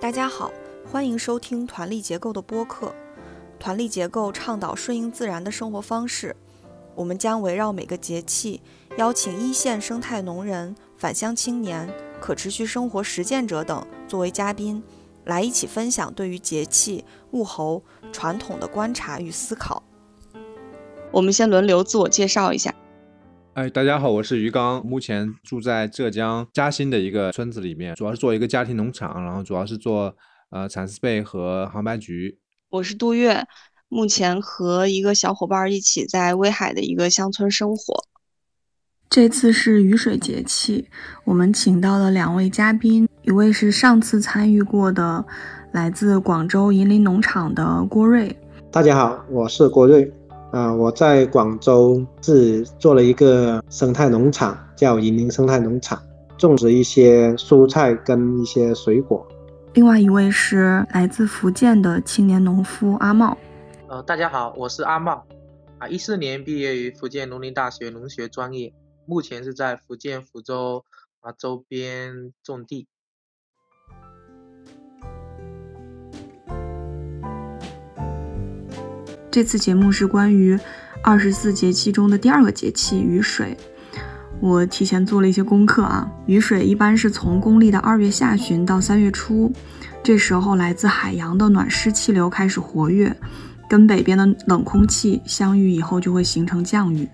[0.00, 0.50] 大家好，
[0.90, 2.94] 欢迎收听团力结构的播客。
[3.58, 6.34] 团力结构倡导顺应自然的生活方式，
[6.94, 8.62] 我们将围绕每个节气，
[8.96, 11.86] 邀请一线生态农人、返乡青年、
[12.18, 14.82] 可持续生活实践者等作为嘉宾，
[15.26, 19.82] 来一起分享对于节气、物候、传统的观察与思考。
[21.12, 22.74] 我们先轮流自我介绍一下。
[23.54, 30.14] 哎，大家好，我是于刚，目前住在浙江嘉兴的一个村子里面，主要是做一个家庭农场，然后主要是做
[30.50, 32.38] 呃蚕丝被和杭白菊。
[32.70, 33.44] 我是杜月，
[33.88, 38.04] 目前和一个小伙伴一起在威海的一个乡村生活。
[39.08, 40.88] 这次是雨水节气，
[41.24, 45.26] 我们请到了两位嘉宾，一位是上次参与过的
[45.72, 48.38] 来自广州银林农场的郭瑞。
[48.70, 50.12] 大家好，我是郭瑞。
[50.52, 56.02] 啊，我在广州是做了一个生态农场，叫银林生态农场，
[56.36, 59.24] 种植一些蔬菜跟一些水果。
[59.74, 63.38] 另外一位是来自福建的青年农夫阿茂。
[63.88, 65.24] 呃，大家好，我是阿茂，
[65.78, 68.72] 啊，一四年毕业于福建农林大学农学专业，
[69.06, 70.84] 目前是在福建福州
[71.20, 72.88] 啊周边种地。
[79.30, 80.58] 这次节目是关于
[81.04, 83.56] 二十四节气中的第二个节气雨水。
[84.40, 89.52] 我提前做了一些功课啊，雨水一般是从公历的二月下旬到三月初，
[90.02, 93.16] 这时候来自海洋的暖湿气流开始活跃，
[93.68, 97.08] 跟北边的冷空气相遇以后就会形成降雨。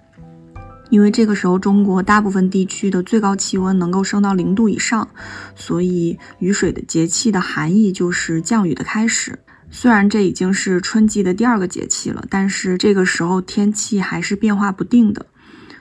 [0.89, 5.07] 因为这个时候中国大部分地区的最高气温能够升到零度以上，
[5.55, 9.41] 所以雨水的节气的含义就是降雨的开始。
[9.69, 15.27] 虽然这已经是春季的第二个节气了，但是这个时候天气还是变化不定的，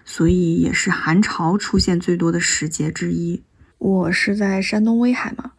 [0.04, 3.44] 所以也是寒潮出现最多的时节之一。
[3.78, 5.52] 我是在山东威海嘛，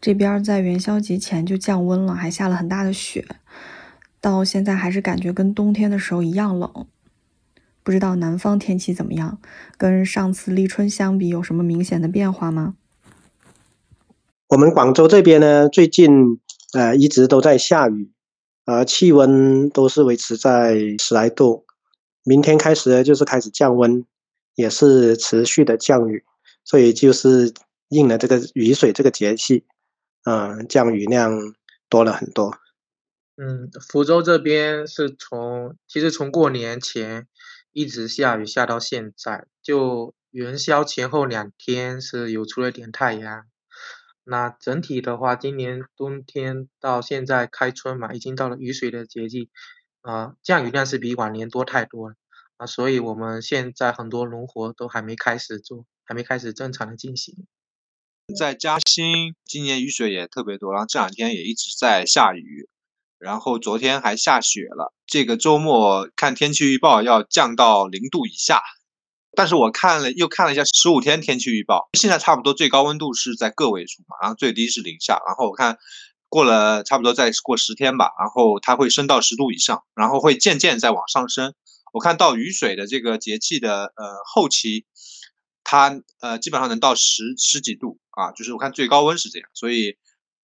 [0.00, 3.26] 这边在元宵节前就降温了，还下了很大的雪，
[4.20, 6.86] 到现在还是感觉跟冬天的时候一样冷。
[7.82, 9.38] 不知道南方天气怎么样，
[9.76, 12.74] 跟上次立春相比有什么明显的变化吗？
[14.48, 16.38] 我们广州这边呢，最近。
[16.72, 18.12] 呃，一直都在下雨，
[18.64, 21.66] 呃，气温都是维持在十来度。
[22.22, 24.04] 明天开始，就是开始降温，
[24.54, 26.24] 也是持续的降雨，
[26.64, 27.52] 所以就是
[27.88, 29.64] 应了这个雨水这个节气，
[30.24, 31.32] 嗯，降雨量
[31.88, 32.56] 多了很多。
[33.36, 37.26] 嗯，福州这边是从其实从过年前
[37.72, 43.46] 一直下雨下到现在，就元宵前后两天是有出了点太阳。
[44.24, 49.50] 那整体的话，今年冬天到现在开春嘛，已经到了雨水的节气，
[50.02, 52.14] 啊，降雨量是比往年多太多了
[52.56, 57.46] 啊，所以我们现在很多农活都还没开始做，还没开始正常的进行。
[58.38, 62.68] 在嘉兴，今年雨水也特别多，然后这两天也一直在下雨，
[63.18, 64.94] 然后昨天还下雪了。
[65.06, 68.62] 这个周末看天气预报要降到零度以下。
[69.36, 75.78] 但是我看了又看了一下十五天天气预报，现在差不多最高温度是在个位数嘛，然后最低是零下，然后我看
[76.28, 81.54] 过了差不多再过十天吧，然后它会升到十度以上，然后会渐渐再往上升。
[81.92, 84.84] 我看到雨水的这个节气的呃后期，
[85.62, 89.96] 它呃基本上能到十十几度啊，就是我看最高温是这样，所以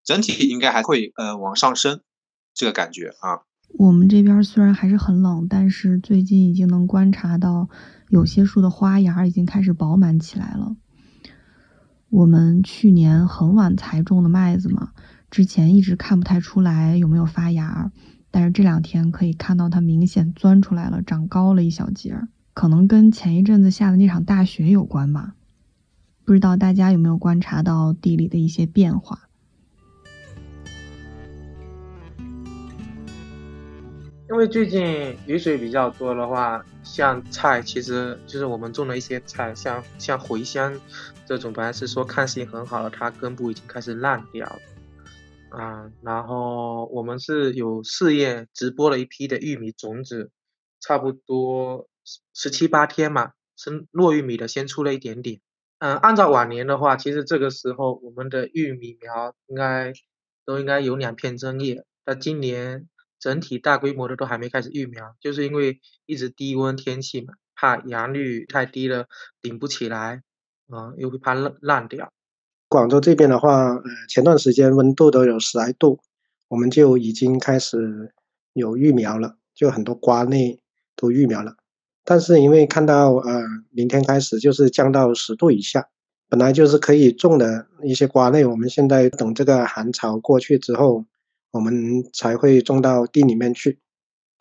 [0.03, 2.01] 整体应该还会呃往上升
[2.53, 3.41] 这个感觉啊。
[3.79, 7.67] 我们这边虽然还是很冷，但是最近已经能观察到。
[8.15, 10.77] 有些树的花芽已经开始饱满起来了。
[12.07, 14.93] 我们去年很晚才种的麦子嘛，
[15.29, 17.91] 之前一直看不太出来有没有发芽，
[18.31, 22.17] 但是这两天可以看到它明显钻出来了，长高了一小截，
[22.53, 25.35] 可能跟前一阵子下的那场大雪有关吧。
[26.23, 29.27] 不知道大家有没有观察到地里的一些变化？
[34.27, 40.81] 因为最近雨水比较多的话，像菜其实就是我们种的一些菜，像像茴香
[41.27, 44.59] 这种，本来是说看性很好的，它根部已经开始烂掉了
[45.51, 45.91] 啊。
[46.01, 50.31] 然后我们是有试验直播了一批的玉米种子，
[50.81, 51.87] 差不多
[52.33, 55.39] 十七八天嘛，是糯玉米的，先出了一点点。
[55.77, 59.93] 嗯，按照往年的话，其实这个时候我们的玉米苗应该
[60.45, 62.87] 都应该有两片针叶，但今年。
[63.25, 69.07] 整体大规模的都还没开始育苗，就是因为一直低温天气嘛，怕阳率太低了
[69.41, 70.21] 顶不起来，
[70.69, 72.13] 啊，又会怕烂烂掉。
[72.67, 75.99] 广州这边的话，呃，前段时间温度都有十来度，
[76.49, 78.13] 我们就已经开始
[78.53, 80.61] 有育苗了，就很多瓜类
[80.95, 81.55] 都育苗了。
[82.03, 85.87] 但是因为看到呃，明天开始就是降到十度以下，
[86.29, 91.03] 本来就是可以种的一些瓜类，我们现在等这个寒潮过去之后，
[91.55, 93.79] 我们才会种到地里面去。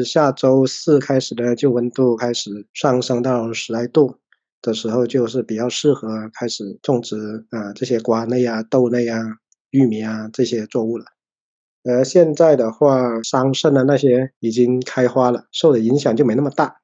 [0.05, 4.19] 下周四开始呢，就温度开始上升到十来度
[4.61, 9.23] 的时候，就是比较适合开始种植啊这些瓜类啊、豆类啊、
[9.71, 11.05] 玉米啊这些作物了。
[11.85, 16.79] 而，现在的话，桑葚的那些已经开花了，受的影响就没那么大。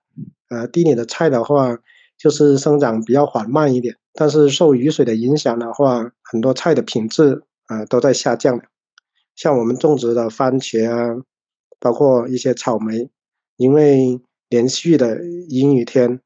[0.49, 1.77] 呃，地里的菜的话，
[2.17, 8.65] 就是生长比较缓慢一点，但是受雨水的影响的话，很多菜的品质啊都在下降的。
[9.41, 11.25] 像我们种植的番茄啊，
[11.79, 13.09] 包括一些草莓，
[13.57, 14.21] 因为
[14.51, 16.21] 连续的阴雨天，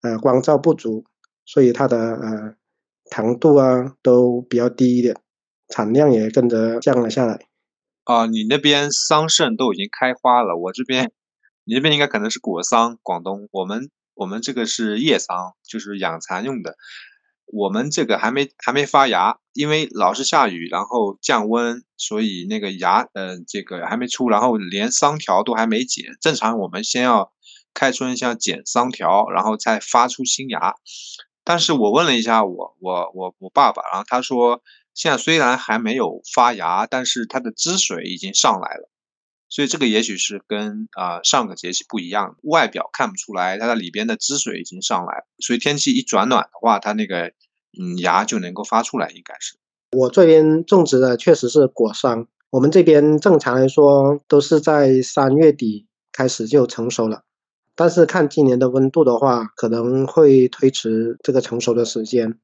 [0.00, 1.04] 呃，光照不足，
[1.44, 2.54] 所以它的呃
[3.10, 5.14] 糖度啊都比较低一点，
[5.68, 7.40] 产量也跟着降了下来。
[8.04, 11.12] 啊，你那边桑葚都已经开花了，我这边，
[11.64, 16.74] 你那边应该可能是果桑，广东，我们我们这个是叶桑，就是养蚕用的，
[17.46, 27.32] 我们这个还没还没发芽，因为老是下雨，然后降温，所以那个芽，呃，这个还没出，然后连桑条都还没剪，正常我们先要
[27.72, 30.74] 开春先剪桑条，然后再发出新芽，
[31.44, 34.62] 但是我问了一下我我我我爸爸，然后他说。
[34.96, 38.88] 现在虽然还没有发芽，但是它的汁水已经上来了，
[39.48, 47.32] 所以这个也许是跟啊上个节气不一样，外表看不出来，它的里边的汁水已经上来了，所以天气一转暖的话，它那个
[47.78, 49.56] 嗯芽就能够发出来，应该是。
[49.92, 57.22] 我这边种植的确实是果桑，我们这边正常来说都是在三月底开始就成熟了，
[57.74, 62.38] 但是看今年的温度的话，可能会推迟这个成熟的时间。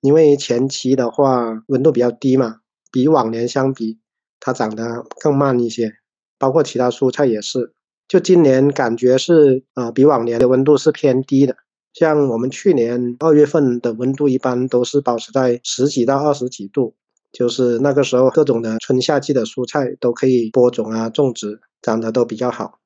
[0.00, 2.60] 因为前期的话温度比较低嘛，
[2.92, 3.98] 比往年相比，
[4.38, 5.94] 它长得更慢一些，
[6.38, 7.72] 包括其他蔬菜也是。
[8.06, 11.56] 就今年感觉是啊，比往年的温度是偏低的。
[11.92, 16.94] 像我们去年二月份的温度一般都是保持在十几到二十几度，
[17.32, 22.78] 就是那个时候各种的春夏季的蔬菜都可以播种啊种植，长得都比较好。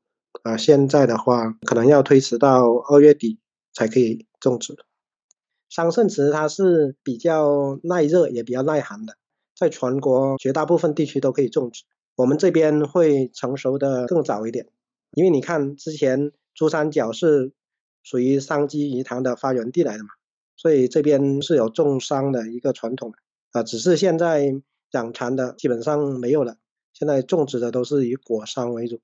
[0.43, 3.39] 啊，现在的话可能要推迟到二月底
[3.75, 4.75] 才可以种植。
[5.71, 9.15] 桑葚其实它是比较耐热，也比较耐寒的，
[9.57, 11.85] 在全国绝大部分地区都可以种植。
[12.15, 14.69] 我们这边会成熟的更早一点，
[15.13, 17.53] 因为你看之前珠三角是
[18.03, 20.11] 属于桑基鱼塘的发源地来的嘛，
[20.57, 23.15] 所以这边是有种桑的一个传统
[23.53, 24.53] 啊，只是现在
[24.91, 26.57] 养蚕的基本上没有了，
[26.93, 29.01] 现在种植的都是以果桑为主。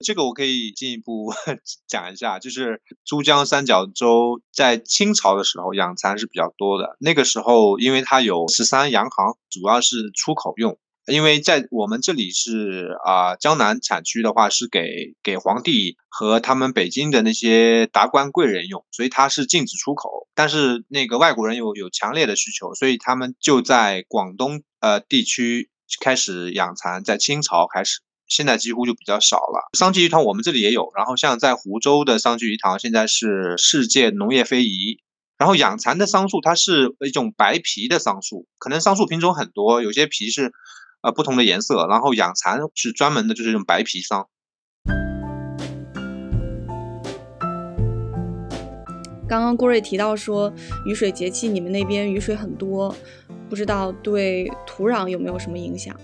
[0.00, 1.32] 这个我可以进一步
[1.86, 6.96] 讲一下，就是珠江三角洲在清朝的时候养蚕是比较多的。
[6.98, 10.76] 那个时候，因为它有十三洋行，主要是出口用。
[11.06, 20.28] 因为在我们这里是啊江南产区的话，是给给皇帝和他们北京的那些达官贵人用，所以它是禁止出口。
[20.34, 25.70] 但是那个外国人有有强烈的需求，所以他们就在广东呃地区
[26.00, 28.00] 开始养蚕，在清朝开始。
[28.26, 29.68] 现在几乎就比较少了。
[29.76, 35.00] 桑基鱼塘我们这里也有，然后像在湖州的桑基鱼塘，现在是世界农业非遗。
[35.36, 40.52] 然后养蚕的桑树，它是一种白皮的桑树，可能桑树品种很多，有些皮是
[41.04, 41.86] 呃不同的颜色。
[41.86, 44.26] 然后养蚕是专门的，就是这种白皮桑。
[49.26, 50.52] 刚刚郭瑞提到说，
[50.86, 52.94] 雨水节气你们那边雨水很多，
[53.48, 55.94] 不知道对土壤有没有什么影响？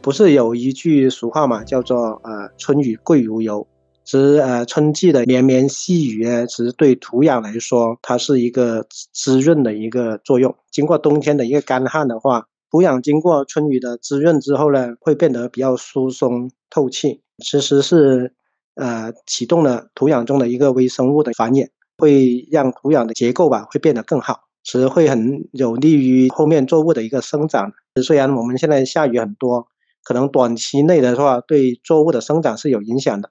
[0.00, 3.66] 不是有一句俗话嘛，叫做呃春雨贵如油。
[4.04, 10.56] 其实呃春季的绵绵细雨呢，其实对土壤来说，它是一个滋润的一个作用。
[10.70, 17.22] 经过冬天的一个干旱的话，土壤经过春雨的滋润之后呢，会变得比较疏松透气。
[17.38, 18.34] 其实是
[18.74, 27.72] 呃启动了土壤中的一个微生物的繁衍，会让土壤的结构吧会变得更好，其实会很有利于后面作物的一个生长。
[28.02, 29.68] 虽然我们现在下雨很多。
[30.04, 33.30] 可能短期内的话，对作物的生长是有影响的，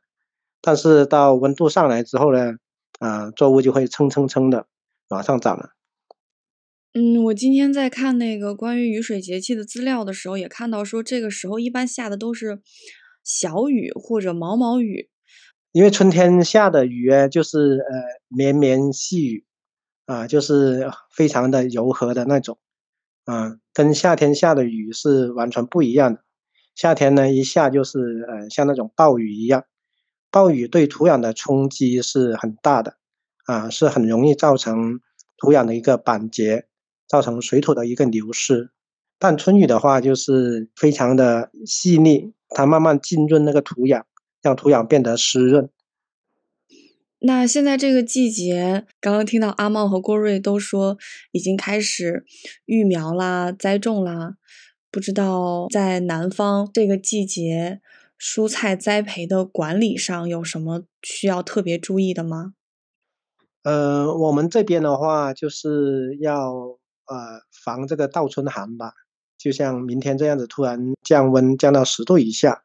[0.61, 2.53] 但是到温度上来之后呢，
[2.99, 4.67] 啊，作物就会蹭蹭蹭的
[5.09, 5.69] 往上涨了。
[6.97, 12.59] 嗯，我今天在看那个关于雨水节气的资料的时候，也看到说这个时候一般下的都是
[13.23, 15.07] 小雨或者毛毛雨。
[15.73, 19.45] 因为春天下的雨就是呃绵绵细雨，
[20.07, 22.57] 啊，就是非常的柔和的那种，
[23.25, 26.23] 啊，跟夏天下的雨是完全不一样的。
[26.73, 29.65] 夏天呢，一下就是呃，像那种暴雨一样，
[30.31, 32.97] 暴雨对土壤的冲击是很大的，
[33.45, 34.99] 啊，是很容易造成
[35.37, 36.65] 土壤的一个板结，
[37.07, 38.71] 造成水土的一个流失。
[39.19, 44.03] 但春雨的话，就是非常的细腻，它慢慢浸润那个土壤，
[44.41, 45.69] 让土壤变得湿润。
[47.19, 50.99] 那现在这个季节，刚刚听到阿茂和郭瑞都说
[51.31, 52.23] 已经开始
[52.65, 54.35] 育苗啦、栽种啦，
[54.91, 57.81] 不知道在南方这个季节
[58.19, 62.53] 蔬菜栽培的管理上有什么需要特别注意的吗？
[63.63, 68.93] 呃，我们这边的话就是要呃防这个倒春寒吧，
[69.37, 72.63] 就像明天这样子突然降温降到十度以下，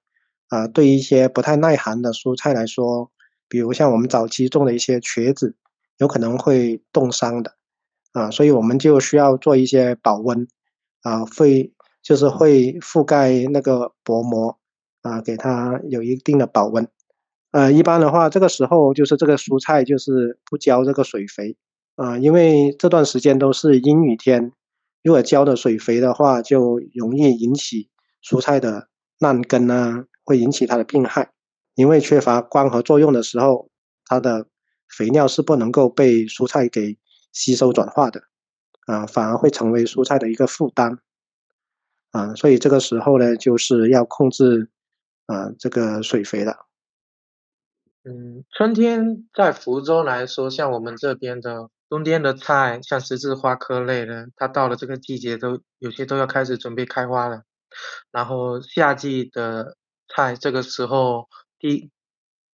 [0.49, 3.11] 啊、对一些不太耐寒的蔬菜来说。
[3.49, 5.55] 比如像我们早期种的一些茄子，
[5.99, 7.55] 有可能会冻伤的，
[8.13, 10.49] 啊，所以我们就需要做一些保温，
[11.03, 11.71] 啊，会
[12.03, 14.59] 就是会覆盖那个薄膜，
[15.03, 16.89] 啊，给它有一定的保温。
[17.51, 21.55] 呃，一般的话，这个时候就是这个蔬菜就是不浇这个水肥，
[21.97, 24.53] 啊，因为这段时间都是阴雨天，
[25.03, 27.89] 如果浇的水肥的话，就容易引起
[28.23, 31.33] 蔬菜的烂根啊，会引起它的病害。
[31.75, 33.71] 因为缺乏光合作用的时候，
[34.05, 34.47] 它的
[34.89, 36.99] 肥料是不能够被蔬菜给
[37.33, 38.25] 吸收转化的，
[38.87, 40.99] 啊，反而会成为蔬菜的一个负担，
[42.11, 44.69] 啊，所以这个时候呢，就是要控制
[45.27, 46.67] 啊这个水肥了。
[48.05, 57.43] 嗯，春天在福州来说，像我们这边的冬天的菜，像十字花科类的，它到了这个季节都有些都要开始准备开花了，
[58.11, 59.77] 然后夏季的
[60.09, 61.29] 菜这个时候。
[61.59, 61.93] 低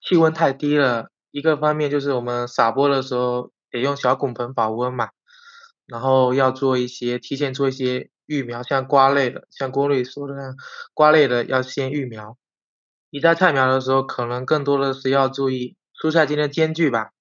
[0.03, 5.09] 气温太低了，一个方面就是我们撒播的时候得用小拱盆保温嘛，
[5.87, 10.57] 然后要做一些提前做一些育苗，像瓜类的，像郭瑞说的那样，
[10.93, 12.37] 瓜类的要先育苗。
[13.09, 17.13] 你在菜苗的时候，可能更多的是要注意蔬菜间的间距吧。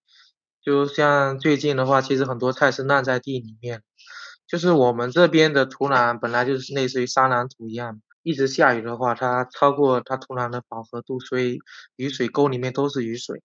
[0.68, 3.84] 就像最近的话，其实很多菜是烂在地里面，
[4.46, 8.02] 就是我们这边的土壤本来就是类似于沙壤土一样。
[8.22, 11.60] 一直下雨的话，它超过它土壤的饱和度，所以
[11.96, 13.42] 雨水沟里面都是雨水，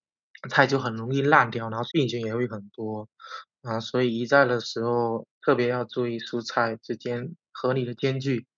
[0.50, 3.08] 菜就很容易烂掉，然后病菌也会很多
[3.62, 3.78] 啊。
[3.78, 8.48] 所以移栽的时候特别要注意蔬菜之间合理的间距。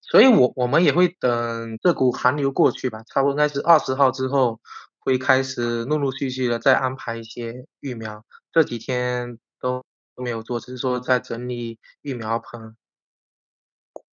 [0.00, 4.60] 所以我我们也会等这股寒流过去吧，差不多应该是二十号之后
[5.04, 8.24] 会开始陆陆续续的再安排一些育苗。
[8.52, 9.84] 这几天都
[10.16, 12.76] 没有做，只是说在整理育苗盆。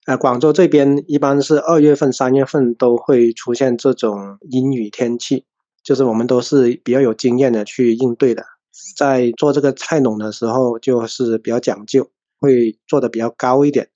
[0.07, 5.45] 呃，广州这边一般是二月份、三月份都会出现这种阴雨天气，
[5.83, 8.45] 就是我们都是比较有经验的去应对的。
[8.97, 13.91] 在做这个菜农的时候，就是比较讲究，会做的比较高一点。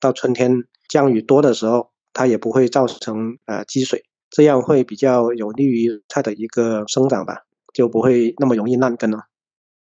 [0.00, 4.04] 到春天降雨多的时候，它也不会造成呃积水，
[4.36, 9.28] 这样会比较有利于菜的一个生长吧，就不会那么容易烂根了。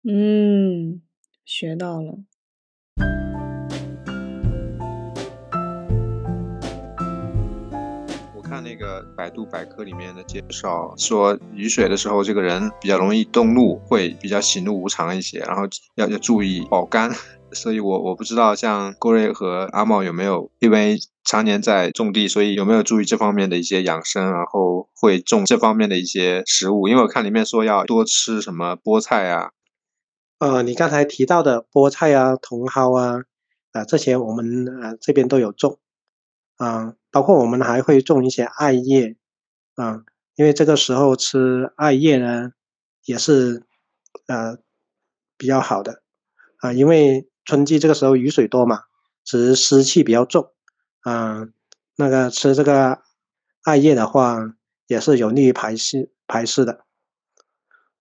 [0.05, 1.03] 嗯，
[1.45, 2.21] 学到了。
[8.49, 15.63] 看那个百度百科里面的介绍，说雨水的时候，这个人比较容易动怒，会比较喜怒无常一些，然后
[15.97, 17.11] 要要注意保肝。
[17.57, 26.87] 所以我我不知道像郭瑞和阿茂有没有，因为常年在种地，所以有没有注意这方面的一些养生，然后会种这方面的一些食物。
[26.87, 29.51] 因为我看里面说要多吃什么菠菜啊，
[30.39, 33.23] 呃，你刚才提到的菠菜啊、茼蒿啊，
[33.73, 35.79] 啊这些我们呃这边都有种，
[36.59, 36.95] 啊。
[37.11, 39.17] 包括我们还会种一些艾叶，
[39.75, 40.03] 啊，
[40.35, 42.51] 因为这个时候吃艾叶呢，
[43.07, 43.63] 也是
[44.27, 44.59] 呃
[45.39, 46.03] 比较好的，
[46.59, 48.83] 啊，因为春季这个时候雨水多嘛，
[49.25, 50.51] 只是湿气比较重，
[51.01, 51.49] 啊，
[51.97, 53.01] 那个吃这个
[53.63, 54.37] 艾叶的话，
[54.87, 56.81] 也是有利于排湿排湿的，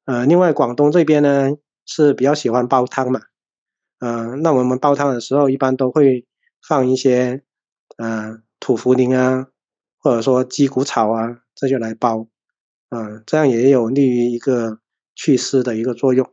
[0.03, 1.51] 呃，另外广东这边呢
[1.85, 3.21] 是比较喜欢煲汤嘛，
[3.99, 6.25] 嗯，那我们煲汤的时候一般都会
[6.61, 7.41] 放一些，
[7.97, 8.41] 嗯。
[8.57, 9.45] 土茯苓啊，
[9.99, 12.25] 或者说鸡骨草啊，这些来煲，
[12.89, 14.79] 嗯，这样也有利于一个
[15.13, 16.27] 祛湿的一个作用，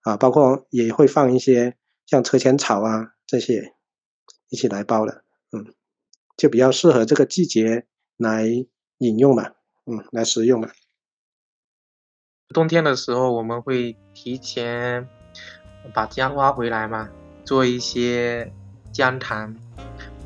[0.00, 1.76] 啊，包括也会放一些
[2.08, 3.74] 像车前草啊这些
[4.48, 5.22] 一起来煲的，
[5.52, 5.74] 嗯，
[6.38, 7.86] 就比较适合这个季节
[8.16, 8.46] 来
[8.98, 9.50] 饮用嘛，
[9.84, 10.70] 嗯，来食用嘛。
[12.48, 15.06] 冬天的时候我们会提前
[15.92, 17.10] 把姜挖回来嘛，
[17.44, 18.50] 做一些
[18.90, 19.54] 姜汤。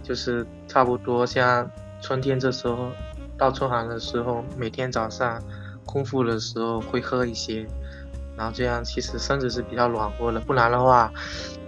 [0.04, 1.70] 就是差不多像
[2.00, 2.90] 春天这时候，
[3.38, 5.40] 到春寒的时候，每天早上
[5.86, 7.64] 空腹的时候会喝一些，
[8.42, 10.40] 然后这样其实身子是比较暖和的。
[10.40, 11.12] 不然的话，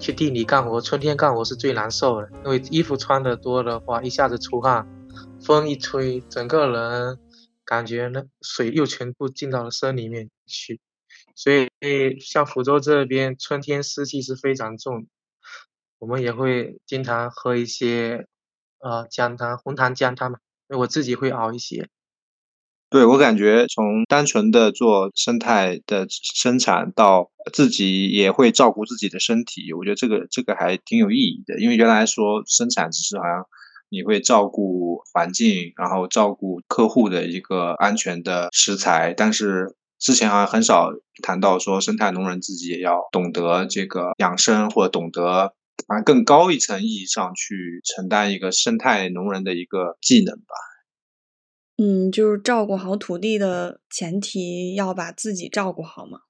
[0.00, 4.84] 去地里干活，春天干活是最难受的，因为衣服穿的多的话，一下子出汗，
[5.40, 7.20] 风一吹，整个人
[7.64, 10.80] 感觉那水又全部进到了身里面去。
[11.36, 15.06] 所以像福州这边，春天湿气是非常重。
[16.00, 18.26] 我们也会经常喝一些，
[18.80, 21.88] 呃，姜汤、红糖姜汤嘛，因为我自己会熬一些。
[22.94, 31.58] 对我感觉，从单纯的做生态的生产到自己也会照顾自己的身体，我觉得这个这个还挺有意义的。
[31.58, 33.44] 因为原来说生产只是好像
[33.88, 45.52] 你会照顾环境，然后照顾客户的一个安全的食材，但是之前好像很少谈到说生态农人自己也要懂得这个养生，或者懂得
[45.88, 50.54] 啊更高一层意义上去承担一个生态农人的一个技能吧。
[51.76, 56.20] 嗯，就是照顾好土地的前提，要把自己照顾好嘛。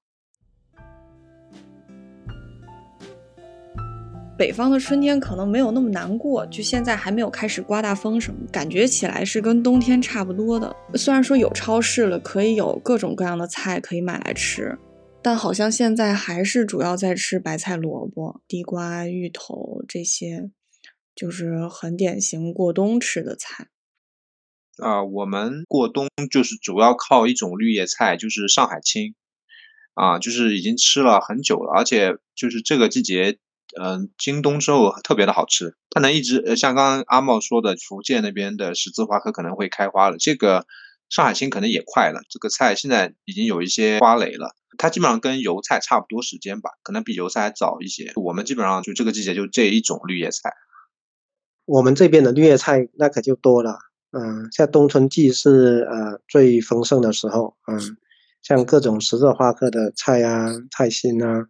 [4.37, 10.75] 北方的春天可能没有那么难过，就现在还没有开始刮大风什么，感觉起来是跟冬天差不多的。
[10.95, 14.77] 虽然说有超市了，可以有各种各样的菜可以买来吃，
[15.21, 20.49] 但好像现在还是主要在吃白菜、萝卜、地瓜、芋头这些，
[21.15, 23.67] 就是很典型过冬吃的菜。
[24.77, 29.15] 啊，我们过冬就是主要靠一种绿叶菜，就是上海青，
[29.93, 33.37] 啊，就是已经吃了很久了，而且就是这个季节，
[33.79, 35.75] 嗯，经冬之后特别的好吃。
[35.89, 40.65] 它能一直，呃，像刚刚阿茂说的，福建那边的十字花科可能会开花了，这个
[41.09, 42.21] 上海青可能也快了。
[42.29, 48.11] 这个菜现在已经有一些花蕾了，它基本上跟油菜差不多时间吧，可能比油菜还早一些。
[48.17, 50.51] 我们基本上就这个季节就这一种绿叶菜。
[51.63, 53.79] 我们这边的绿叶菜那可就多了。
[54.11, 57.97] 嗯，像冬春季是呃最丰盛的时候，嗯，
[58.41, 61.47] 像各种十字花科的菜啊、菜心啊，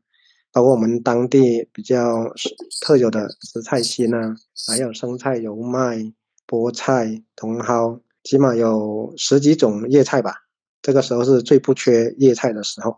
[0.52, 2.34] 包括我们当地比较
[2.82, 4.36] 特有的食菜心啊，
[4.68, 6.12] 还有生菜、油麦、
[6.48, 10.34] 菠菜、茼蒿，起码有十几种叶菜吧。
[10.82, 12.98] 这个时候是最不缺叶菜的时候。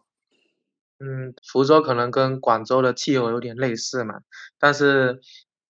[0.99, 4.21] 嗯，福州可能跟广州的气候有点类似嘛，
[4.59, 5.21] 但是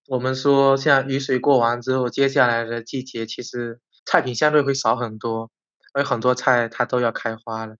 [0.07, 3.79] 我们说像雨水过完之后，接下来的季节其实。
[4.09, 5.51] 菜品相对会少很多，
[5.91, 7.75] 而很多菜它都要开花了，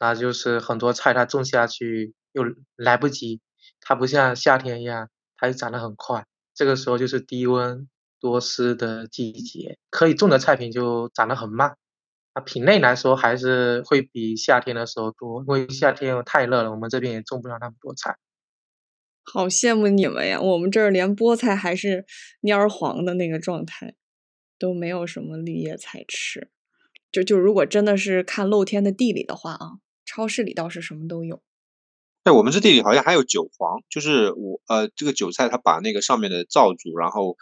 [0.00, 2.44] 那就是很多菜它种下去又
[2.76, 3.42] 来不及，
[3.82, 6.24] 它不像夏天一样，它又长得很快。
[6.54, 7.90] 这个时候就是低温
[8.20, 11.76] 多湿的季节，可以种的菜品就长得很慢。
[12.32, 18.16] 啊，品类来说还是会比夏天的时候多，因为夏天又太热了，我们这边也种不了那么多菜。
[19.32, 22.06] 好羡慕你们呀，我们这儿连菠菜还是
[22.42, 23.94] 蔫黄的那个状态。
[24.58, 26.48] 都没有什么绿叶菜吃，
[27.12, 29.72] 就就如果真的是看露天的地里的话啊，
[30.06, 31.42] 超市里倒是什么都有。
[32.24, 37.36] 在我们这地里好像还有韭黄，就是我呃这个韭菜它把那个上面的罩住，然后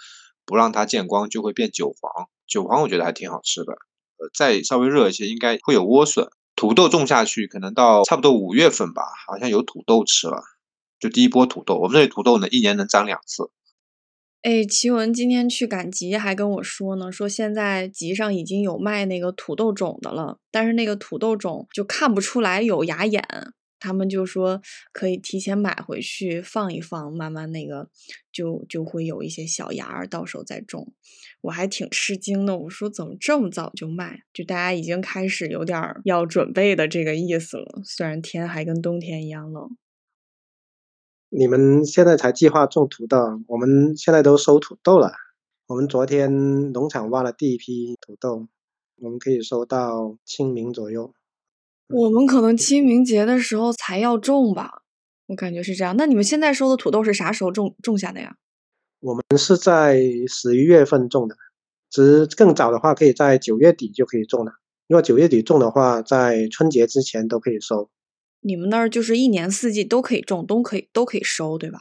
[0.44, 2.28] 不让它见光，就会变韭黄。
[2.48, 3.74] 韭黄我觉得还挺好吃的。
[4.16, 6.26] 呃，再稍微热一些，应该会有莴笋。
[6.56, 10.42] 土豆种下去，可能到差不多五月份吧，好像有土豆吃了，
[11.04, 11.74] 就第一波土豆。
[11.74, 13.50] 我们这里土豆呢，一年能长两次。
[14.40, 23.22] 哎，奇文今天去赶集还跟我说呢，说现在集上已经有卖那个土豆种的了，但是那个土豆种就看不出来有芽眼，
[23.78, 24.62] 他们就说
[24.92, 27.90] 可以提前买回去放一放，慢慢那个
[28.32, 30.94] 就就会有一些小芽儿，到时候再种。
[31.42, 34.20] 我还挺吃惊的，我说怎么这么早就卖？
[34.32, 39.76] 就大家已经开始有点要准备的这个意思了，虽然天还跟冬天一样冷。
[41.36, 43.18] 你们现在才计划种土豆，
[43.48, 45.10] 我们现在都收土豆了。
[45.66, 48.46] 我们昨天农场挖了第一批土豆，
[49.00, 51.12] 我们可以收到清明左右。
[51.88, 54.82] 我们可能清明节的时候才要种吧，
[55.26, 55.96] 我感觉是这样。
[55.96, 58.36] 那你们现在收的土豆是啥时候种种下的呀？
[59.00, 61.34] 我们是在十一月份种的，
[61.90, 64.52] 只是更早的话可以在九月底就可以种了。
[64.86, 67.90] 如果九月底种的话，在春节之前都可以收。
[68.46, 71.78] 你们那儿就是一年四季都可以种，都可以都可以收，对吧？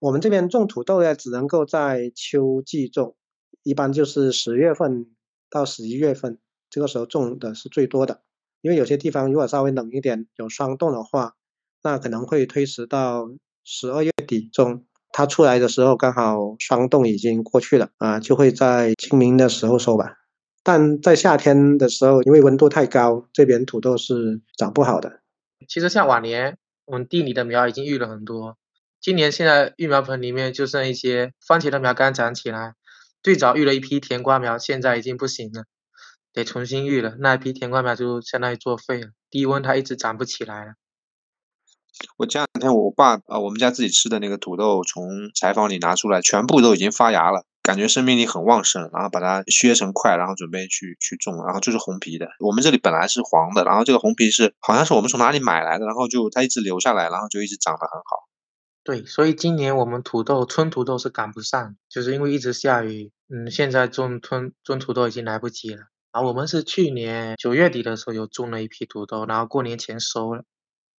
[0.00, 3.14] 我们这边种土豆呢，只能够在秋季种，
[3.62, 5.06] 一般就是十月份
[5.48, 6.38] 到十一月份，
[6.68, 8.22] 这个时候种的是最多的。
[8.62, 11.36] 因为有些地方如果稍微冷一点，有霜冻的话，
[11.84, 13.30] 那可能会推迟到
[13.62, 14.84] 十二月底种。
[15.12, 20.16] 它出来的时候刚好霜冻已经过去了啊，就会在清明的时候收吧。
[20.64, 25.21] 但在夏天的时候，因为温度太高，这边土豆是长不好的。
[25.68, 28.56] 其实像往年，我们地里的苗已经育了很多。
[29.00, 32.74] 今年现在育苗盆里面就剩一些番茄的苗刚长起来。
[33.22, 35.64] 最早育了一批甜瓜苗，现在已经不行了，
[36.32, 37.14] 得重新育了。
[37.20, 40.74] 那一批甜瓜苗就相当于作废了，低温它一直长不起来了。
[42.16, 47.44] 我前两天我爸啊，我们家自己吃的那个土豆从柴房里拿出来，全部都已经发芽了。
[47.62, 52.28] 感觉生命力很旺盛，然后把它削成块，然后准备去去种，然后就是红皮的。
[52.40, 58.28] 我们这里本来是黄的，然后这个红皮是好像是我们从哪里买来的，然后就它一直留下来，然后就一直长得很好。
[58.84, 65.84] 对，所以今年我们土豆春土豆是赶不上，就是因为一直下雨，嗯，现在种春种土豆已经来不及了。
[66.12, 70.42] 然后我们是去年九月底的时候有种了一批土豆，然后过年前收了，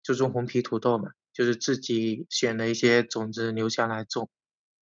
[0.05, 4.31] 就种红皮土豆嘛，就是自己选了一些种子留下来种。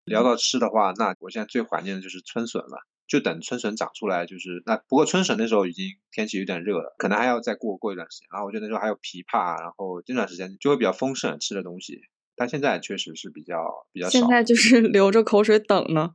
[0.04, 2.86] 聊到吃的话，那我现在最怀念的就是春笋了。
[3.06, 8.28] 就等春笋长出来，就是那不过春笋那时候已经天气有点热了，可能还要再过过一段时间。
[8.30, 12.02] 然后我觉得那时候还有枇杷，然后这段时间就会比较丰盛吃的东西。
[12.36, 14.12] 但现在确实是比较比较少。
[14.12, 16.12] 现在就是流着口水等呢。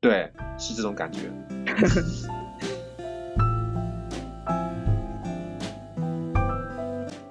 [0.00, 1.20] 对，是这种感觉。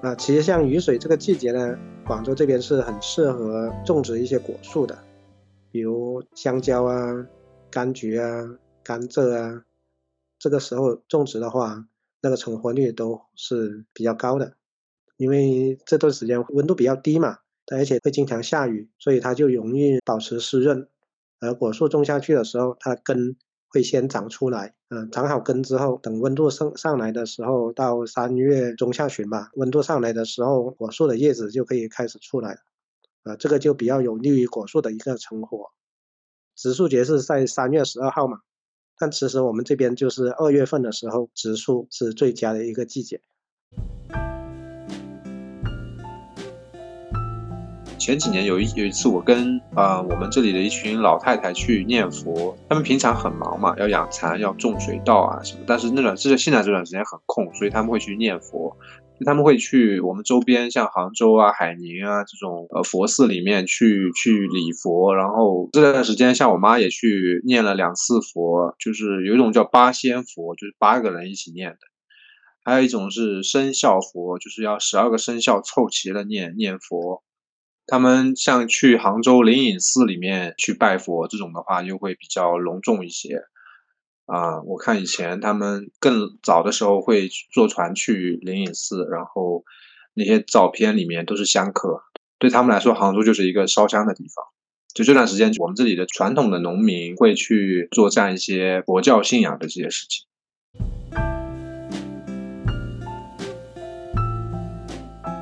[0.00, 4.98] 啊，其实像雨水这个季节呢，广州这边是很适合种植一些果树的，
[5.74, 7.26] 比如香蕉啊、
[7.72, 8.60] 柑橘啊。
[8.84, 9.64] 甘蔗啊，
[10.38, 11.88] 这个时候种植的话，
[12.20, 14.52] 那个成活率都是比较高的，
[15.16, 17.38] 因为这段时间温度比较低嘛，
[17.72, 20.86] 而且会经常下雨，所以它就容易保持湿润。
[21.40, 23.36] 而果树种下去的时候，它根
[23.68, 32.58] 会先长出来，嗯，长好根之后，等温度上上来的时候，到三月中下旬吧，温度上来的时候，果树的叶子就可以开始出来了，
[33.24, 35.72] 啊，这个就比较有利于果树的一个成活。
[36.54, 38.38] 植树节是在三月十二号嘛。
[38.96, 43.20] 但其实我们这边就是二月份的时候植树是最佳的一个季节。
[47.98, 58.76] 前几年有一有一次，我跟啊我们这里的一群老太太去念佛，他们平常很忙嘛，要养蚕、要种水稻啊什么，但是那段这现在这段时间很空，所以他们会去念佛。
[59.18, 71.78] 就他们会去我们周边，像杭州啊、海宁啊这种呃佛寺里面去去礼佛，然后这段时间，像我妈也去念了两次佛，就是有一种叫八仙佛，就是八个人一起念的，
[72.64, 77.22] 还有一种是生肖佛，就是要十二个生肖凑齐了念念佛。
[77.86, 83.42] 他们像去杭州灵隐寺里面去拜佛这种的话，又会比较隆重一些。
[84.26, 89.64] 啊，我看以前他们更早的时候会坐船去灵隐寺，然后
[90.14, 92.02] 那些照片里面都是香客，
[92.38, 94.44] 对他们来说，杭州就是一个烧香的地方。
[94.94, 100.26] 就这段时间，我们这里的传统的农民会去做这样一些佛教信仰的这些事情。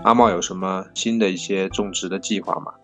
[0.05, 2.82] 阿茂有什么新的一些种植的计划吗？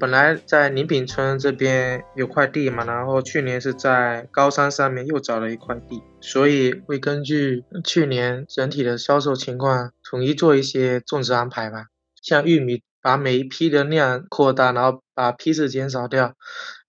[0.00, 11.88] 本来在临品村这边有块地嘛，然后去年是在高山上面又找了一块地，所以会根据去年整体的销售情况，统一做一些种植安排吧。
[12.22, 16.32] 像玉米，把每一批的量扩大，然后把批次减少掉。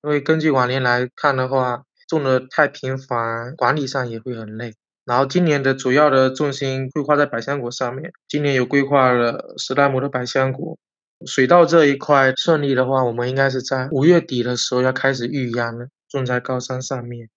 [0.04, 4.74] 因为根据往年来看的话，种的太频繁，管理上也会很累。
[5.04, 10.78] 然后今年的主要的重心规划在百香果上面，今年有规划了十来亩的百香果。
[11.26, 17.30] 水稻这一块顺利的话，我们应该是在五月底的时候要开始育秧了，种在高山上面。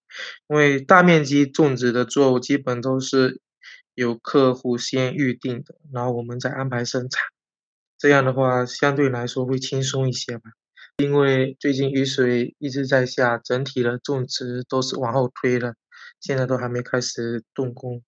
[0.48, 3.40] 因为大面积种植的作物基本都是
[3.94, 7.22] 有客户先预定的，然后我们再安排生产。
[7.98, 10.50] 这样的话相对来说会轻松一些吧。
[10.98, 15.74] 因为最近雨水一直在下，整体的种植都是往后推了，
[16.20, 18.02] 现在都还没开始动工。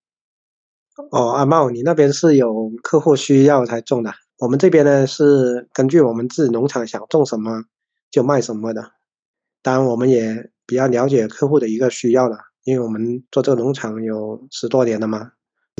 [1.11, 4.13] 哦，阿茂，你那边是有客户需要才种的？
[4.39, 7.63] 我们这边呢是根据我们自己农场想种什么
[8.11, 8.91] 就卖什么的，
[9.63, 15.31] 当然我们也比较了解客户的一个需要的，因为我们做这个农场有十多年了嘛，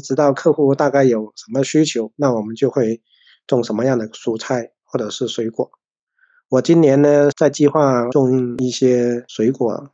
[0.04, 3.00] 知道客户大概有什么需求，那我们就会
[3.46, 5.70] 种什么样的蔬菜或者是水果。
[6.50, 9.92] 我今年呢在计划种一些水果，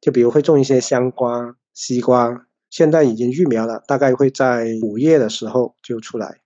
[0.00, 6.40] 就比如会种一些香瓜、西瓜，现在已经育苗了，大概会在五月的时候就出来。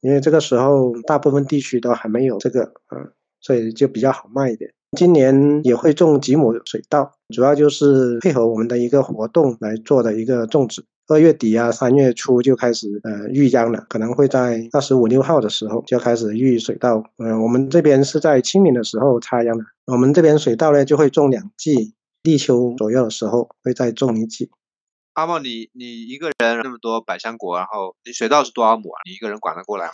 [0.00, 3.10] 因为这个时候大部分地区都还没有这个，嗯，
[3.40, 4.72] 所以就比较好卖一点。
[4.96, 10.84] 今年也会种几亩水稻，主要就是配合我们的一个活动来做的一个种植。
[11.06, 17.02] 二月底啊，三月初就开始呃育秧了，可能会在二十五六号的时候就开始育水稻。
[17.18, 19.64] 嗯，我们这边是在清明的时候插秧的。
[19.86, 24.50] 我们这边水稻呢就会种两季，立秋左右的时候会再种一季。
[25.20, 29.00] 阿茂，你你一个人那么多百香果，然后你水稻是多少亩啊？
[29.04, 29.92] 你一个人管得过来吗？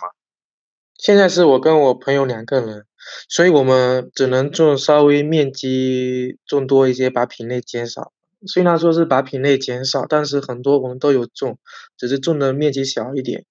[0.96, 2.86] 现在是我跟我朋友两个人，
[3.28, 8.12] 所以我们只能种稍微面积种多一些，把品类减少。
[8.46, 11.58] 虽然说是把品类减少，但是很多我们都有种，
[11.96, 13.44] 只是种的面积小一点。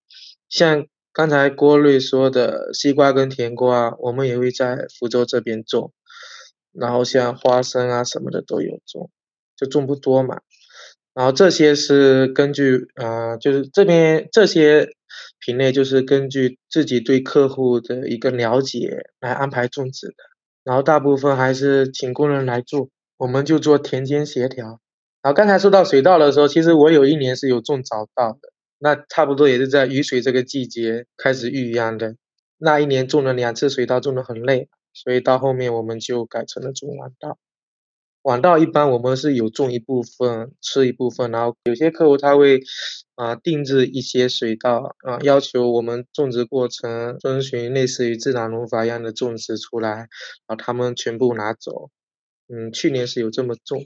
[0.48, 5.92] 像刚才郭瑞说的西瓜跟甜瓜，我们也会在福州这边种。
[6.72, 9.10] 然后像花生啊什么的都有种，
[9.58, 10.40] 就种不多嘛。
[11.16, 14.90] 然后这些是根据啊，就是这边这些
[15.40, 20.14] 品类就是根据自己对客户的一个了解来安排种植的。
[20.66, 24.82] 然后大部分还是请工人来做，我们就做田间协调。
[25.22, 32.16] 然后刚才说到水稻的时候，其实我有一年是有种早稻的，那差不多也是在雨水这个季节开始育秧的。
[32.58, 37.38] 那一年种了两次水稻，种的很累，所以到后面我们就改成了种晚稻。
[38.26, 42.60] 晚稻一般我们是有种一部分，吃一部分，然后有些客户他会
[43.14, 50.08] 啊定制一些水稻啊，要求我们种植过程遵循类似于自然农法一样的种植出来，然
[50.48, 51.92] 后他们全部拿走。
[52.48, 53.86] 嗯，去年是有这么种。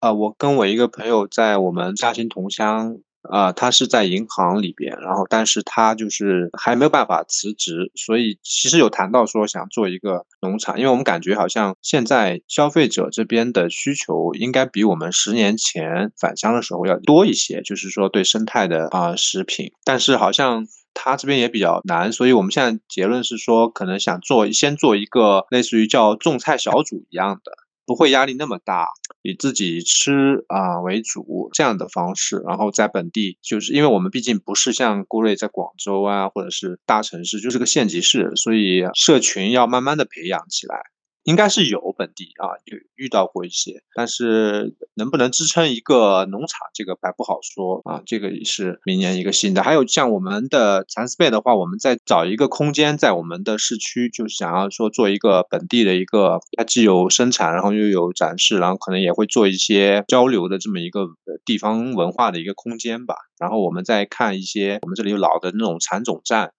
[0.00, 2.98] 啊，我跟我一个朋友在我们嘉兴桐乡，
[3.30, 27.52] 啊，他是在银行里边，然后但是他就是还没有办法辞职，所以其实有谈到说想做一个农场，因为我们感觉好像现在消费者这边的需求应该比我们十年前返乡的时候要多一些，就是说对生态的啊食品，但是好像他这边也比较难，所以我们现在结论是说，可能想做先做一个类似于叫种菜小组一样的。
[27.86, 28.88] 不会压力那么大，
[29.22, 40.93] 以自己吃啊为主这样的方式，然后在本地，就是因为我们毕竟不是像郭瑞在广州啊，或者是大城市，就是个县级市，所以社群要慢慢的培养起来。
[41.24, 48.02] 应该是有本地啊，有遇到过一些，但是能不能支撑一个农场，这个还不好说啊。
[48.04, 49.62] 这个也是明年一个新的。
[49.62, 61.08] 还有像我们的蚕丝被的话，我们在找一个空间，在我们的市区，就想要说做一个本地的一个，它既有生产，然后又有展示，然后可能也会做一些交流的这么一个
[61.46, 63.14] 地方文化的一个空间吧。
[63.38, 66.52] 然后我们再看一些，我们这里有老的那种蚕种站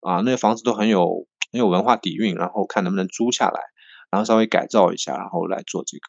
[0.00, 3.60] 啊，那些房子都很有很有文化底蕴，然后看能不能租下来。
[4.10, 6.02] 然后稍微改造一下，然后来做这个。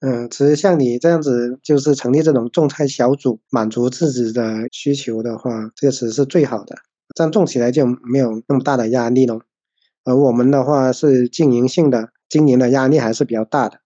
[0.00, 6.76] 嗯，其实像你这样子，就是成立这种种菜小组，满足自己的需求的话，这个其实是最好的。
[7.14, 9.38] 这样种起来就没有那么大的压力了。
[10.04, 13.78] 而我们的话是经营性的，经营的压力还是比较大的。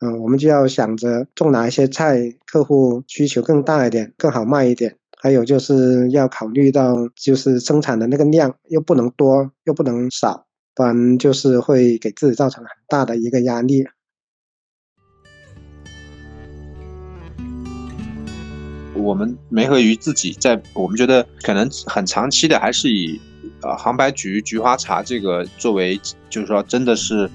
[0.00, 4.96] 嗯，我们就要想着种哪一些菜，客户需求更大一点，更好卖一点。
[5.20, 10.46] 还有就是要考虑到，就是生产的那个量又不能多，又不能少。
[10.74, 13.86] 不然就是会给自己造成很大的一个压力。
[18.94, 23.20] 我们梅和鱼自己在，我们觉得可能很长期的，还是以
[23.60, 27.30] 呃杭白菊、菊花茶这个作为，就是说真的是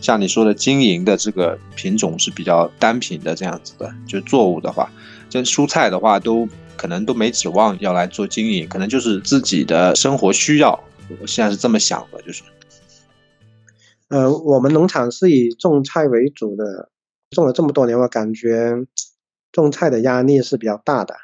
[0.00, 3.92] 像你说的经营的这个品种是比较单品的这样子的。
[4.06, 4.90] 就作物的话，
[5.28, 10.78] 这蔬菜的话都可能都没指望要来做经营，可能就是自己的生活需要。
[11.20, 12.42] 我现在是这么想的，就是。
[14.10, 16.90] 呃，我们农场是以种菜为主的，
[17.30, 18.74] 种了这么多年，我感觉
[19.52, 21.14] 种菜的压力是比较大的。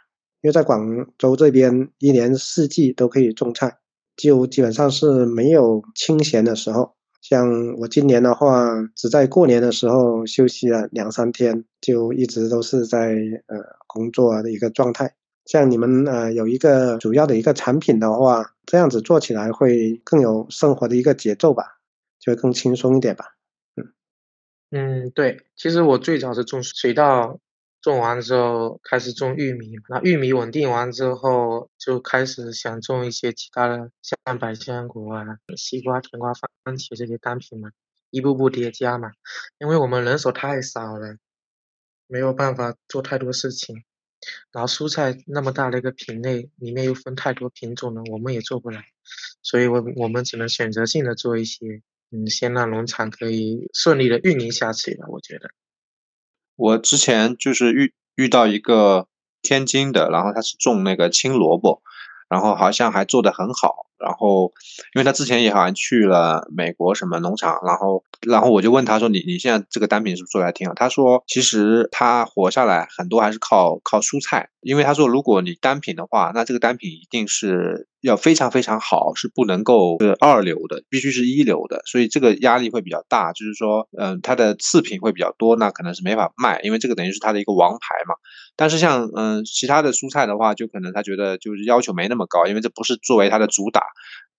[0.40, 3.78] 因为在广州这边，一年四季都可以种菜，
[4.16, 6.94] 就基本上是没有清闲的时候。
[7.22, 13.16] 像我今年的话，只在过年的时候休息了两三天，就一直都是在
[13.48, 15.12] 呃工作的一个状态。
[15.46, 21.75] 像你们呃有一个主要的一个产品的话，这样子做起来会更有生活的一个节奏吧。
[22.18, 23.26] 就更轻松一点吧，
[23.76, 23.92] 嗯
[24.70, 27.38] 嗯，对，其实我最早是种水稻，
[27.80, 35.24] 种完之后开始种玉米，那玉米稳定完之后，就开始想种一些其他的，像百香果啊、
[35.56, 37.70] 西瓜、甜瓜、番茄这些单品嘛，
[38.10, 39.12] 一步步叠加嘛，
[39.58, 41.16] 因为我们人手太少了，
[42.08, 43.84] 没有办法做太多事情，
[44.50, 48.84] 然后蔬菜那么大的一个品类，里面又分太多品种了，我们也做不来，
[49.42, 51.82] 所以我我们只能选择性的做一些。
[52.12, 55.06] 嗯，先让农场可以顺利的运营下去吧。
[55.08, 55.50] 我觉得，
[56.56, 59.08] 我之前就是遇遇到一个
[59.42, 61.82] 天津的，然后他是种那个青萝卜，
[62.28, 63.86] 然后好像还做得很好。
[63.98, 64.52] 然后，
[64.94, 83.32] 因为他之前也好像去了美国什么农场，然后，然后我就问他说：“你你现在这个单品是不是做的还挺好？”他说：“其实他活下来很多还是靠靠蔬菜，因为他说如果你单品的话，那这个单品一定是要非常非常好，是不能够是二流的，必须是一流的，所以这个压力会比较大。
[83.32, 88.14] 就是说，嗯，它的次品会比较多，那可能是没法卖，因为这个等于是他的一个王牌嘛。
[88.54, 93.82] 但是像嗯其他的蔬菜的话，就可能他觉得就是要求没那么高，因为这不是作为他的主打。”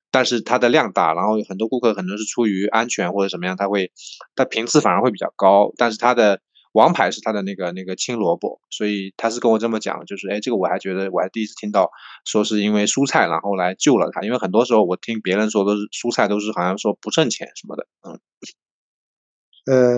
[0.09, 3.91] 但是它的量大，然后很多顾客可能是出于安全或者什么样，他会，
[4.37, 5.73] 它频次反而会比较高。
[5.77, 6.39] 但是它的
[6.77, 11.89] 王牌是他的那个那个青萝卜，所以他是跟我这么讲，就是哎，这个我还觉得我还第一次听到
[12.23, 18.19] 说是因为蔬菜然后来救了他，因为很多时候我听别人说都是蔬菜都是好像说不挣钱什么的，嗯，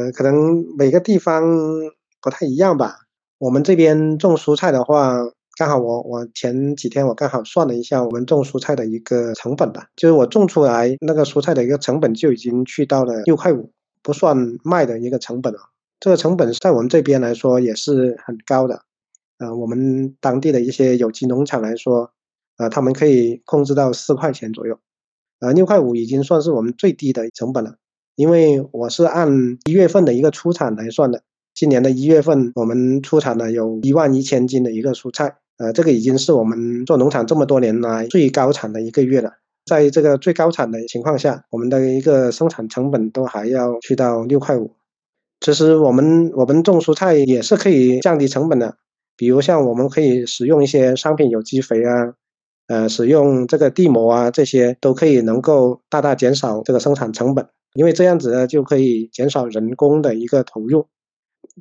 [0.06, 1.44] 呃，可能每个地方
[2.22, 2.96] 不太一样吧。
[3.38, 5.18] 我们这边种蔬菜的话。
[5.58, 13.70] 刚好我我前几天我刚好算了一下我们种蔬菜的一个成本吧，就是我种出来那个蔬菜的一个成本就已经去到了六块五，
[14.02, 15.60] 不算卖的一个成本了。
[16.00, 18.84] 这个成本在我们这边来说也是很高的。
[19.38, 22.12] 呃，我们当地的一些有机农场来说，
[22.58, 24.80] 呃，他们可以控制到四块钱左右，
[25.40, 27.76] 呃，六块五已经算是我们最低的成本了。
[28.16, 39.34] 因为我是按一月份的一个出产来算的，今年的一月份我们出产了有一万一千斤的一个蔬菜，呃，这个已经是我们做农场这么多年来最高产的一个月了。
[39.66, 44.79] 在这个最高产的情况下，我们的一个生产成本都还要去到六块五。
[45.40, 48.78] 其实我们我们种蔬菜也是可以降低成本的。
[49.16, 52.14] 比如像我们可以使用一些商品有机肥啊，
[52.68, 60.88] 呃，使用这个地膜啊，这些都可以能够大大减少这个生产成本，因为这样子呢就可以减少人工的一个投入。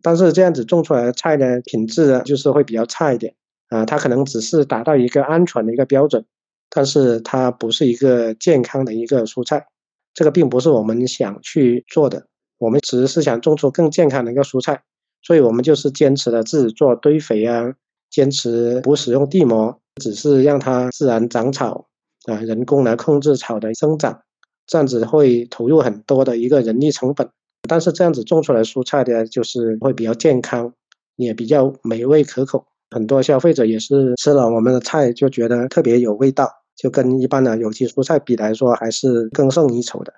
[0.02, 3.34] 但是这样子种出来的菜呢，品质就是会比较差一点
[3.70, 6.24] 啊，它可能只是达到一个安全的一个标准，
[6.70, 9.66] 但是它不是一个健康的一个蔬菜，
[10.14, 14.82] 这个并不是我们想去做的，我们只是想种出更健康的一个蔬菜。
[15.20, 17.74] 所以我们就是坚持了自己做堆肥啊，
[18.08, 21.86] 坚持不使用地膜，只是让它自然长草
[22.26, 24.20] 啊，人工来控制草的生长，
[24.66, 27.28] 这样子会投入很多的一个人力成本。
[27.68, 30.72] 但是这样子种出来蔬菜的，就是会比较健康，
[31.16, 32.64] 也比较美味可口。
[32.90, 40.14] 很多消费者也是吃了我们的菜就觉得特别有味道，就跟一般的有机蔬菜比来说，还是更胜一筹的。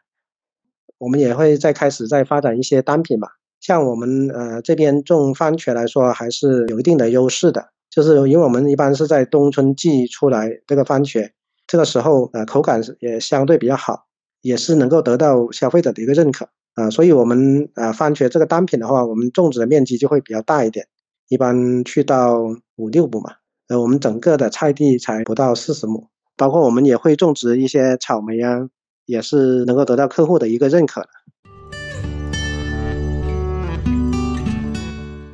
[1.00, 3.28] 我们也会再开始再发展一些单品吧。
[3.58, 11.30] 像我们呃这边种番茄来说，还是有一定的优势的，就是因为我们一般是在冬春季出来这个番茄，
[11.66, 14.04] 这个时候呃口感也相对比较好，
[14.42, 20.86] 也是能够得到消费者的一个认可啊，所以我们呃番茄这个单品的话，我们种植的面积就会比较大一点，
[21.28, 22.40] 一般去到
[22.76, 23.32] 五六亩嘛，
[23.68, 28.68] 呃我们整个的菜地才不到四十亩，包括我们也会种植一些草莓啊，
[29.10, 31.08] 也是能够得到客户的一个认可的。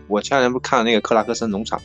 [0.09, 1.79] 我前两天不看了那个克拉克森农场，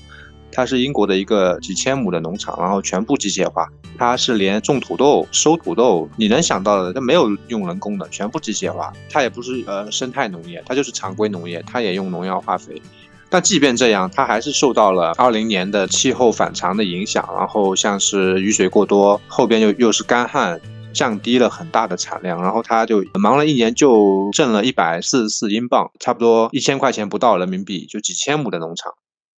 [0.54, 8.94] 它是英国的一个几千亩的农场，然后全部机械化，它是连种土豆、收土豆，你能想到的，它没有用人工的，全部机械化。
[9.10, 12.82] 它也不是呃生态农业，它就是常规农业，它也用农药化肥。
[13.30, 20.62] 但即便这样，它还是受到了二零年的气候反常的影响，然后像是雨水过多，后边又又是干旱。
[20.94, 28.94] 降低了很大的产量，然后他就忙了一年，就挣了一百四十四英镑，差不多一千块钱不到人民币，就几千亩的农场。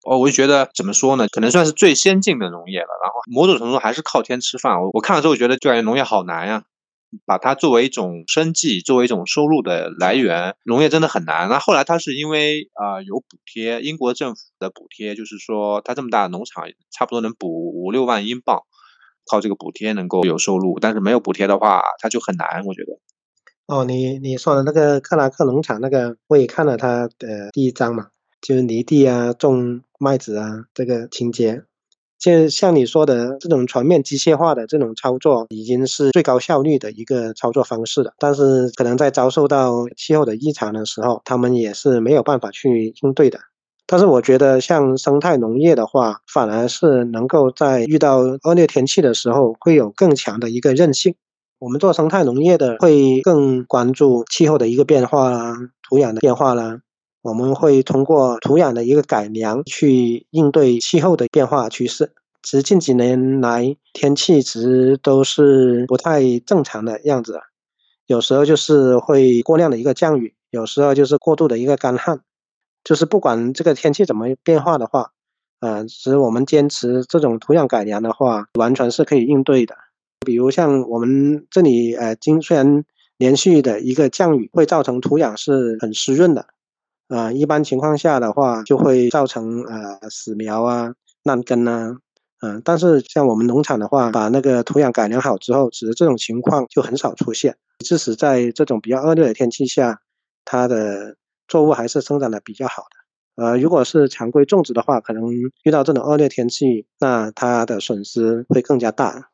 [0.05, 2.87] 哦，我就觉得怎么说呢，可能算是最先进的农业了。
[3.01, 4.81] 然后某种程度还是靠天吃饭。
[4.81, 6.63] 我我看了之后觉得，就感觉农业好难呀，
[7.25, 11.47] 把它作为一种生计，作为一种收入的来源，农业真的很难。
[11.47, 18.63] 那后来他是因为啊有补贴，英国政府的补贴，就是说他这么大的农场，差不多能补五六万英镑。
[19.29, 22.63] 靠这个补贴能够有收入，但是没有补贴的话，它就很难。
[22.65, 22.99] 我觉得。
[23.67, 28.07] 哦，你你说的那个克拉克农场那个，我也看了他的第一章嘛，
[28.41, 31.63] 就是犁地啊、种麦子啊这个情节。
[32.19, 38.13] 就像你说的这种全面机械化的这种操作，已经是最高效率的一个操作方式了。
[38.17, 43.39] 但是可能在遭受到气候的异常的时候，他们也是没有办法去应对的。
[43.85, 51.15] 但是我觉得，像生态农业的话，反而是能够在遇到恶劣天气的时候，会有更强的一个韧性。
[51.59, 55.55] 我们做生态农业的，会更关注气候的一个变化啦，
[55.87, 56.79] 土壤的变化啦。
[57.21, 62.11] 我们会通过土壤的一个改良，去应对气候的变化趋势。
[62.41, 67.39] 其实近几年来，天气其实都是不太正常的样子，
[68.07, 72.19] 有时候就是会过量的一个降雨，有时候就是过度的一个干旱。
[72.83, 75.11] 就是不管这个天气怎么变化的话，
[75.59, 79.75] 呃，只是我们坚持这种土壤改良的话，完全是可以应对的。
[80.25, 82.83] 比如像我们这里，呃，今虽然
[83.17, 86.45] 连续的一个降雨会造成土壤是很湿润的，
[87.07, 90.93] 啊，一般情况下的话就会造成呃死苗啊、
[91.23, 91.97] 烂根啊，
[92.41, 97.55] 嗯，但是像我们农场的话，把那个土壤改良好之后，其实这种情况就很少出现。
[97.79, 100.01] 即使在这种比较恶劣的天气下，
[100.45, 101.15] 它的
[101.47, 102.83] 作物还是生长的比较好
[103.35, 109.32] 的，呃，如果是常规种植的话，可能遇到这种恶劣天气，那它的损失会更加大。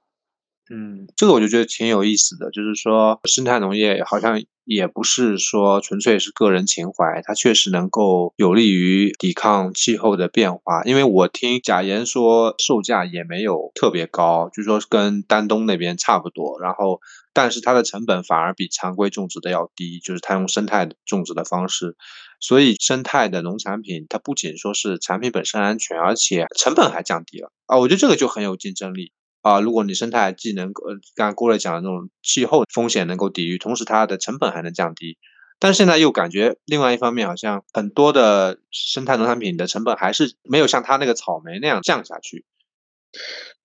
[0.72, 10.84] 嗯，这个我就觉得挺有意思的，就是说生态农业好像也不是说纯粹是个人情怀，它确实能够有利于抵抗气候的变化。
[10.84, 17.02] 因为我听贾岩说，售价也没有特别高，就说跟丹东那边差不多，然后
[17.34, 21.96] 但是它的成本反而比常规种植的要低，就是它用生态种植的方式，
[22.40, 29.12] 所以生态的农产品它不仅说是产品本身安全，而且成本还降低了啊，我觉得这个就很有竞争力。
[29.42, 35.17] 啊，如果你生态既能呃，刚刚郭磊讲的那种气候风险能够抵御，同时它的成本还能降低，
[35.60, 42.46] 但是现在又感觉另外一方面，好像很多的生态农产品的成本还是没有像它那个草莓那样降下去。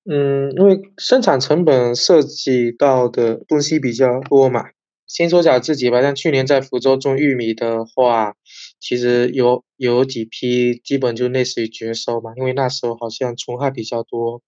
[0.08, 4.66] 嗯，因为生产成本涉及到的东西比较多嘛。
[5.06, 8.34] 先说讲自己吧，像去年在福州种玉米的话，
[8.80, 14.42] 其实有有几批基本就类似于绝收嘛，因为那时候好像虫害比较多，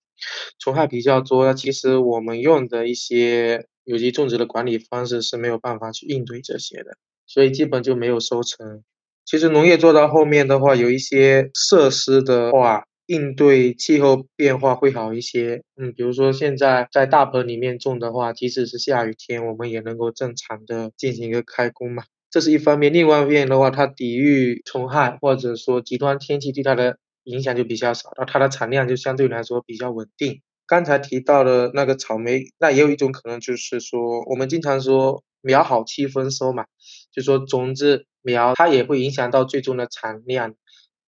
[0.59, 6.97] 虫害比较多，其实我们用的一些有机种植的管理方式是没有办法去应对这些的。
[7.27, 8.85] 所以基本就没有收成。
[9.25, 15.65] 其实农业做到后面的话，有一些设施的话，应对气候变化会好一些。
[15.77, 22.05] 嗯，比如说现在在大棚里面种的话，即使是下雨天，我们也能够正常的进行一个开工嘛。
[22.31, 22.93] 这是一方面。
[22.93, 30.43] 另外一方面的话，它抵御虫害或者说极端天气对它的影响就比较少，那它的产量就相对来说比较稳定。
[30.67, 36.65] 刚才提到的那个草莓，那也有一种可能就是说，我们经常说苗好期丰收嘛。
[37.13, 40.55] 就说种子苗，它也会影响到最终的产量，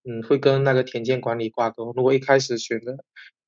[0.05, 1.93] 嗯，会跟那个田间管理挂钩。
[1.95, 2.97] 如果一开始选的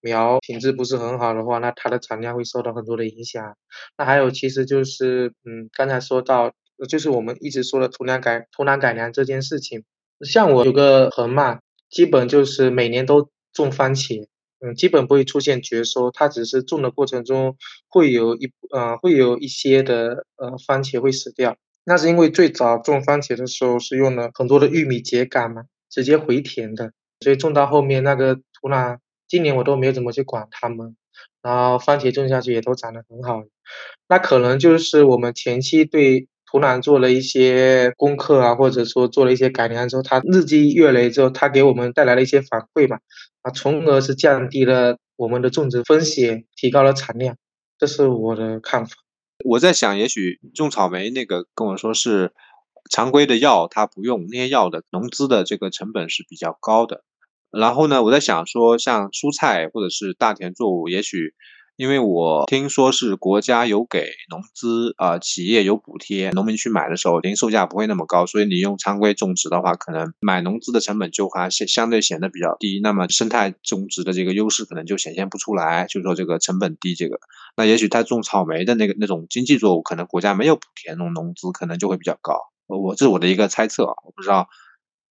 [0.00, 3.56] 苗品质不是很好的话，那它的产量会受到很多的影响。
[3.96, 6.52] 那还有，其实就是，嗯，刚才说到，
[6.88, 9.84] 就是我们一直说的土壤改土壤改良这件事情。
[10.26, 11.60] 像我有个河嘛，
[11.90, 14.26] 基本就是每年都种番茄，
[14.60, 17.56] 嗯，基本不会出现绝收，它只是种的过程中
[17.88, 21.56] 会有一，呃，会有一些的，呃，番茄会死掉。
[21.84, 30.94] 那是因为最早种番茄的时候是用了很多的玉米秸秆嘛，直接回填的，所以种到后面那个土壤，今年我都没有怎么去管它们，
[31.42, 33.42] 然后番茄种下去也都长得很好。
[34.08, 42.98] 那可能就是我们前期对土壤做了一些功课啊，或者说做了一些改良之后，它日积月累之后，它给我们带来了一些反馈嘛，
[43.42, 47.36] 啊，从而是降低了我们的种植风险，提高了产量，
[47.78, 48.92] 这是我的看法。
[49.44, 52.32] 我在想，也许种草莓那个跟我说是
[52.90, 57.04] 常规的药，他不用那些药的农资的这个成本是比较高的。
[57.52, 61.32] 然后呢，我在想说，像蔬菜或者是大田作物，也许。
[61.80, 77.18] 因为我听说是国家有给农资啊，企业有补贴，农民去买的时候零售价不会那么高，所以你用常规种植的话，可能买农资的成本就还相相对显得比较低，那么生态种植的这个优势可能就显现不出来，就是说这个成本低，这个
[77.56, 82.34] 那也许他种草莓的那个那种经济作物，可能国家没有补贴，那种农资可能就会比较高。
[82.66, 84.50] 我这是我的一个猜测啊，我不知道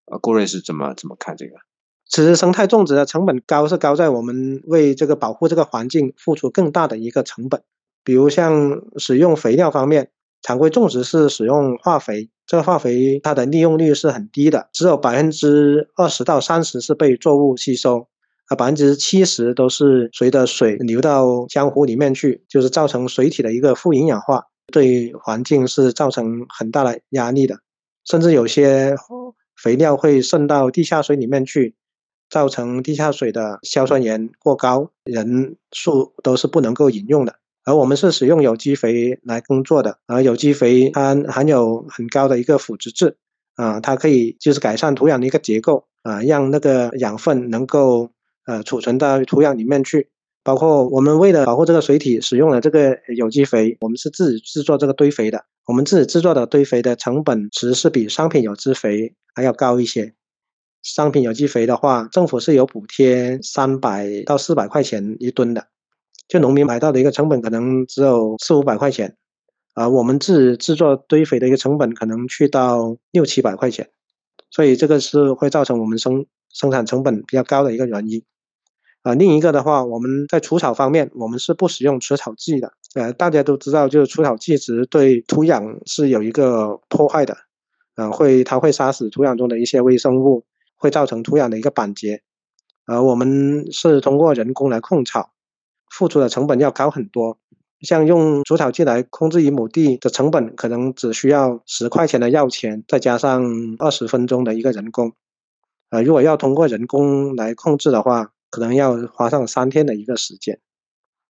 [0.06, 1.54] 呃郭瑞是怎么怎么看这个。
[2.10, 7.62] 其实生态种植的成本高是高在我们为这个保护这个环境付出更大的一个成本，
[8.04, 10.10] 比如像使用肥料方面，
[10.42, 18.08] 常规种植是使用化肥，这个化肥它的利用率是很低的，只有百分之二十到三十是被作物吸收，
[18.48, 27.58] 啊百分之七十都是随着水流到江湖里面去，就是造成水体的一个富营养化，对环境是造成很大的压力的，
[28.04, 28.96] 甚至有些
[29.56, 31.76] 肥料会渗到地下水里面去。
[32.30, 37.36] 造成地下水的硝酸盐过高，人数都是不能够饮用的。
[37.66, 43.18] 而我们是使用有机肥来工作的，而有机肥它含有很高的一个腐殖质，
[43.56, 48.10] 啊，它可以就是改善土壤的一个结构，啊，让那个养分能够
[48.46, 50.10] 呃储存到土壤里面去。
[50.42, 55.44] 包括我们为了保护这个水体，使用了这个有机肥，我们是自己制作这个堆肥的。
[55.66, 60.16] 我们自己制作的堆肥的成本其实是比商品有机肥还要高一些。
[60.82, 65.68] 商品有机肥的话，政府是有补贴三百到四百块钱一吨的，
[66.28, 69.18] 就农民买到的一个成本可能只有四五百块钱，
[69.76, 73.90] 而我们自制作堆肥的一个成本可能去到六七百块钱，
[74.50, 78.24] 所以这个是会造成我们生生产成本比较高的一个原因。
[79.02, 82.74] 啊，另一个的话，我们在除草方面，我们是不使用除草剂的。
[82.96, 87.38] 呃，大家都知道，就是除草剂其实对土壤是有一个破坏的，
[87.96, 90.46] 嗯，会它会杀死土壤中的一些微生物。
[90.80, 92.24] 会造成土壤的一个板结，
[92.86, 95.34] 而我们是通过人工来控草，
[95.92, 97.38] 付出的成本要高很多。
[97.82, 103.44] 像用除草剂来控制一亩地的成本，可能只需要十块钱的药钱，再加上
[103.78, 105.14] 二十分钟的一个人工。
[105.90, 110.60] 呃，如果要通过人工来控制的话，可能要花上三天的一个时间。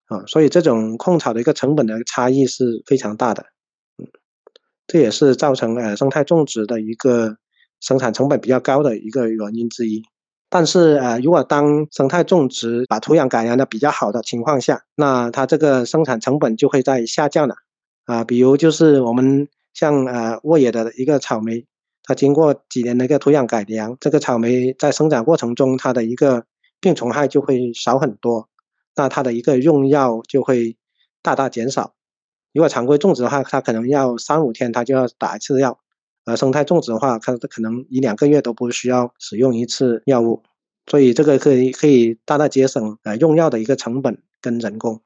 [0.06, 3.46] 啊，所以这种控草的一个成本的差异是非常大的。
[3.98, 4.08] 嗯，
[4.86, 7.38] 这也是造成呃生态种植的一个。
[7.80, 10.04] 生产成本比较高的一个原因之一，
[10.50, 17.56] 但是呃，如果当生态种植把土壤改良的比较好的情况下，那它这个生产成本就会在下降了
[18.06, 18.24] 啊。
[18.24, 21.66] 比如就是我们像呃沃野的一个草莓，
[22.04, 26.46] 它经过几年的一个土壤改良，这个草莓在生长过程中它的一个
[26.82, 28.50] 病虫害就会少很多，
[28.96, 30.76] 那它的一个用药就会
[31.22, 31.94] 大大减少。
[32.52, 35.80] 如果常规种植的话，它可能要三五天它就要打一次药。
[36.30, 40.44] 而生态种植的话，它可能一两个月都不需要使用一次药物，
[40.86, 45.02] 所以这个可以可以大大节省呃用药的一个成本跟人工。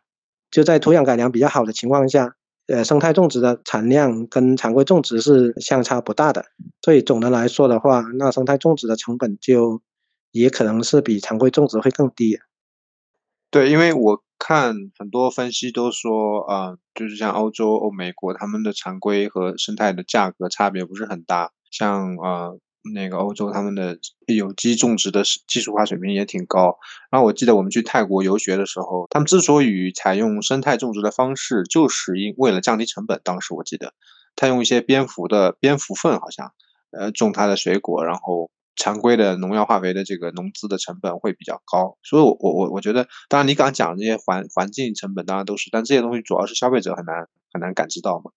[0.51, 2.35] 就在土壤改良比较好的情况下，
[2.67, 6.45] 呃，生态种植的产量跟常规种植是相差不大的。
[6.81, 9.81] 所以总的来说的话，那生态种植的成本就
[10.31, 12.37] 也可能是比常规种植会更低。
[13.49, 21.51] 对，因为我看很多分析都说，啊，就是像欧洲、美国，他们的常规和生态的价格差别不是很大。
[21.71, 22.59] 像呃，
[22.93, 26.77] 那个欧洲，他们的有机种植的技术化水平也挺高。
[27.09, 33.21] 然后我记得我们去泰国游学的时候，他们之所以采用生态种植的方式，就是因为了降低成本。
[33.23, 33.93] 当时我记得，
[34.35, 36.51] 他用一些蝙蝠的蝙蝠粪，好像，
[36.91, 38.51] 呃，种他的水果，然后。
[38.75, 48.31] 常规的农药化肥的这个农资的成本会比较高，所以，我我我我觉得，当然你刚刚讲的这些环环境成本当然都是，但这些东西主要是消费者很难很难感知到嘛。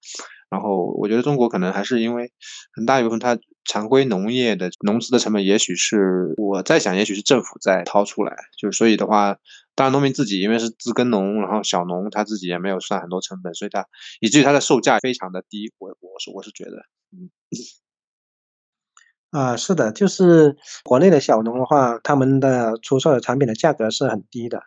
[0.49, 2.31] 然后，我觉得中国可能还是因为
[2.73, 9.37] 很大一部分它常规农业的农资的成本，也许是我在想，也许是政府在掏出来，就是所以的话，
[9.75, 13.87] 当然农民自己因为是自耕农，然后小农他自己也没有算很多成本，所以他
[14.21, 15.73] 以至于它的售价非常的低。
[15.79, 16.77] 我我是我是觉得，
[17.11, 17.31] 嗯。
[19.31, 24.63] 啊，是的，就是国内的小农的话，他们的出售的产品的价格是很低的，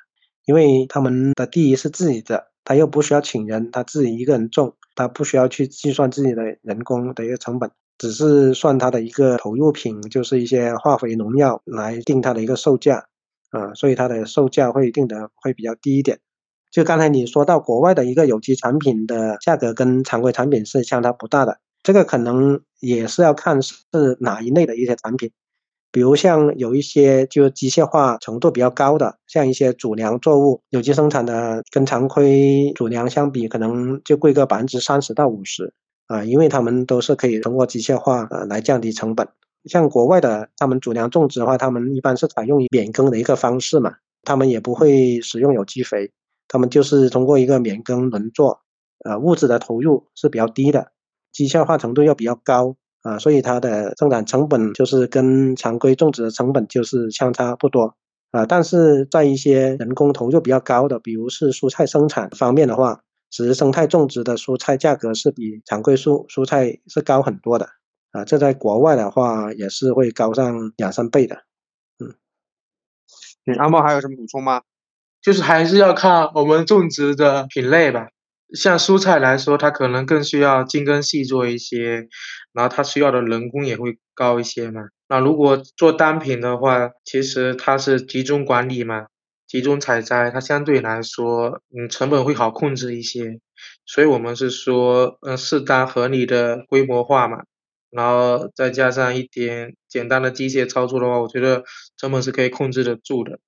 [0.45, 13.05] 因为他们的地是自己的，他又不需要请人，他自己一个人种，他不需要去计算自己的人工的一个成本，只是算他的一个投入品，就是一些化肥、农药来定它的一个售价，
[13.51, 16.20] 啊，所以它的售价会定的会比较低一点。
[16.70, 21.57] 就刚才你说到国外的一个有机产品的价格跟常规产品是相差不大的。
[21.82, 23.77] 这个可能也是要看是
[24.19, 25.32] 哪一类的一些产品，
[25.91, 35.73] 比如像有一些就机械化程度比较高的，像一些主粮作物，有机生产的跟常规主粮相比，可能就贵个百分之三十到五十
[36.07, 39.27] 啊，因为他们都是可以通过机械化呃来降低成本。
[39.65, 46.11] 像国外的他们主粮种植的话，他们一般是采用免耕的一个方式嘛，他们也不会使用有机肥，
[46.47, 48.61] 他们就是通过一个免耕轮作，
[49.03, 50.91] 呃，物质的投入是比较低的。
[51.32, 57.95] 机械化程度又比较高啊，所以它的生产成本就是跟常规种植的成本就是相差不多
[58.32, 58.45] 啊。
[58.45, 67.69] 但是在一些人工投入比较高的，比如是蔬菜生产方面的话，其实生态种植的蔬菜价格是比常规蔬蔬菜是高很多的
[68.11, 68.25] 啊。
[68.25, 71.36] 这在国外的话也是会高上两三倍的。
[71.99, 72.15] 嗯，
[73.45, 74.61] 嗯，阿茂还有什么补充吗？
[75.21, 78.07] 就是还是要看我们种植的品类吧。
[78.54, 82.08] 像蔬菜来说，它可能更需要精耕细作一些，
[82.54, 84.82] 然后它需要的人工也会高一些嘛。
[85.08, 89.08] 那如果做单品的话，其实它是集中管理嘛，
[89.47, 93.39] 集中采摘，它相对来说，嗯，成本会好控制一些。
[93.86, 97.43] 所以我们是说，嗯，适当合理的规模化嘛，
[97.89, 101.64] 然后再加上一点简单的机械操作的话，我觉得
[101.97, 103.39] 成本是可以控制得住的。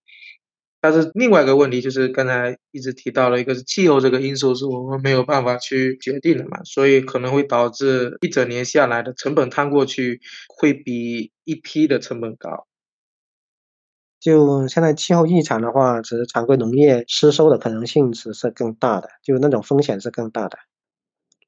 [0.81, 10.19] 但是另外一个问题就是刚才一直提到了一个是气候这个因素是我们没有办法去决定的嘛，所以可能会导致一整年下来的成本摊过去
[10.57, 12.65] 会比一批的成本高。
[14.19, 20.57] 就现在气候异常的话，其实常规农业失收的可能性是是更大的，就那种风险是更大的。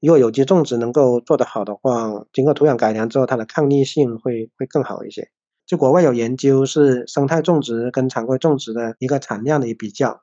[0.02, 5.30] 如果有机种植能够做得好的话，经过土壤改良之后，它的抗逆性会会更好一些。
[5.66, 10.22] 就国外有研究是生态种植跟常规种植的一个产量的一比较，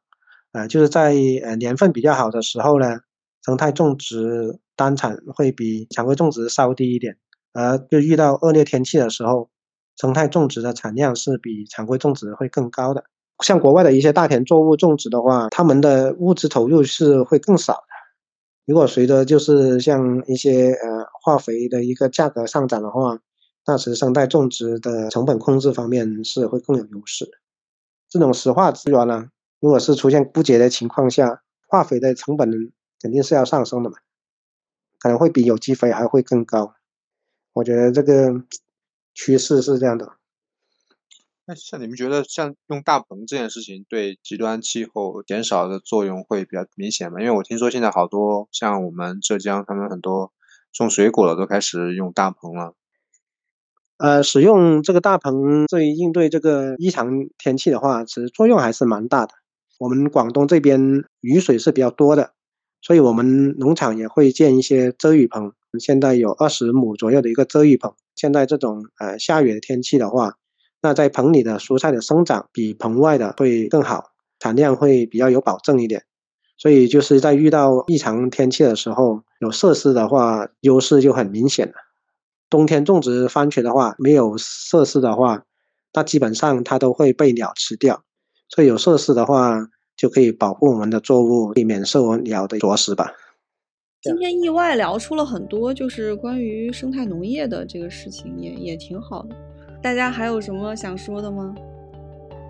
[0.52, 2.98] 呃，就是在呃年份比较好的时候呢，
[3.44, 7.16] 生态种植单产会比常规种植稍低一点，
[7.52, 9.48] 而就遇到恶劣天气的时候，
[9.96, 13.04] 生态种植的产量是比常规种植会更高的。
[13.42, 17.80] 像国外的一些大田作物种植的话，他们的物资投入是会更少的。
[18.66, 23.18] 如果随着就是像一些呃化肥的一个价格上涨的话，
[23.66, 27.30] 那其实生态种植的成本控制方面是会更有优势。
[28.08, 29.28] 这种石化资源呢，
[29.60, 32.50] 如果是出现枯竭的情况下，化肥的成本
[33.00, 33.96] 肯定是要上升的嘛，
[34.98, 36.74] 可能会比有机肥还会更高。
[37.52, 38.44] 我觉得这个
[39.14, 40.16] 趋势是这样的。
[41.46, 47.20] 那像你们觉得，像用大棚这件事情对极端气候减少的作用会比较明显吗？
[47.20, 50.32] 因为我听说现在好多像我们浙江，他们很多
[50.72, 52.74] 种水果的都开始用大棚了。
[54.00, 59.32] 呃，使用这个大棚，对于应对这个异常天气的话，其实作用还是蛮大的。
[59.78, 62.30] 我们广东这边雨水是比较多的，
[62.80, 65.52] 所以我们农场也会建一些遮雨棚。
[65.78, 67.92] 现在有二十亩左右的一个遮雨棚。
[68.16, 70.32] 现在这种呃下雨的天气的话，
[70.80, 76.04] 那在棚里的蔬菜的生长比棚外的会更好，产量会比较有保证一点。
[76.56, 81.74] 所以就是在遇到异常天气的时候，有设施的话，优势就很明显了。
[82.50, 85.44] 冬天种植番茄的话，没有设施的话，
[85.94, 88.02] 那基本上它都会被鸟吃掉。
[88.48, 93.12] 所以有设施的话，就可以保护我们的作物，避免受鸟的啄食吧。
[94.02, 99.36] 今天意外聊出了很多，就是关于生态农业的这个事情，也也挺好的。
[99.80, 101.54] 大家还有什么想说的吗？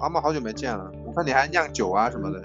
[0.00, 2.42] 阿茂好久没见了，我看你还酿酒啊什么的。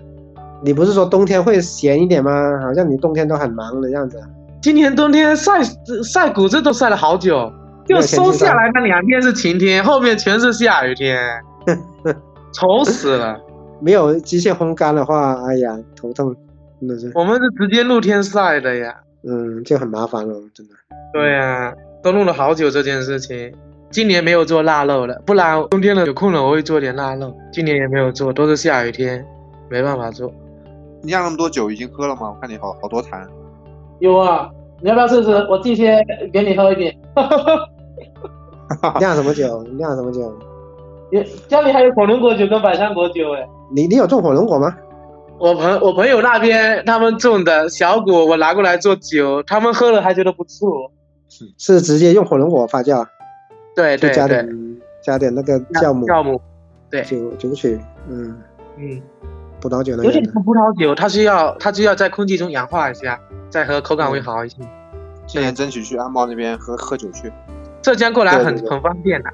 [0.64, 2.32] 你不是说冬天会闲一点吗？
[2.62, 4.22] 好像你冬天都很忙的样子。
[4.66, 5.61] 今年冬天晒
[6.03, 7.53] 晒谷子都晒了好久，
[7.86, 11.20] 就收下来那两天是晴天，后面全是下雨天，
[12.51, 13.39] 愁死了。
[13.80, 16.36] 没有机械烘干的话，哎呀，头痛。
[16.80, 18.95] 真的是，我们是直接露天晒的呀，
[19.28, 20.74] 嗯，就很麻烦了，真的。
[21.13, 23.53] 对呀，都弄了好久这件事情，
[23.91, 27.32] 今年没有做腊肉了，不然冬天了有空了我会做点腊肉。
[27.53, 29.24] 今年也没有做，都是下雨天，
[29.70, 30.34] 没办法做。
[31.03, 32.34] 你酿那么多酒已经喝了吗？
[32.34, 33.28] 我看你好好多坛。
[33.99, 34.49] 有啊，
[34.82, 35.32] 你要不要试试？
[35.50, 36.96] 我今天给你喝一点。
[39.00, 39.64] 酿什么酒？
[39.78, 40.34] 酿什么酒？
[41.12, 43.48] 你家里还有火龙果酒跟百香果酒哎。
[43.72, 44.76] 你你有种火龙果吗？
[45.38, 50.92] 我朋我朋友那边他们种的小果，我拿过来做酒，他们喝了还觉得不错。
[51.58, 53.06] 是直接用火龙果发酵？
[53.76, 54.16] 对对对。
[54.16, 56.06] 加点加点那个酵母。
[56.08, 56.42] 酵母。
[56.90, 57.02] 对。
[57.04, 58.38] 酒酒曲，嗯
[58.78, 59.02] 嗯。
[59.66, 64.57] 葡萄酒的有点像葡萄酒，它是要它是要在空气中氧化一下，再喝口感会好一些。
[65.26, 67.34] 今年争取去安茂那边喝喝酒去。
[67.82, 69.30] 浙江过来很很方便的。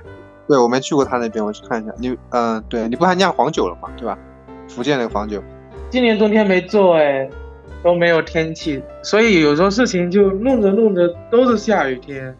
[0.47, 1.91] 对，我没去过他那边，我去看一下。
[1.97, 3.89] 你嗯，对，你不还酿黄酒了吗？
[3.97, 4.17] 对吧？
[4.69, 5.43] 福建那个黄酒。
[5.89, 7.29] 今年冬天没做哎，
[7.83, 12.33] 都没有天气，所以有时候事情就弄着弄着都是下雨天。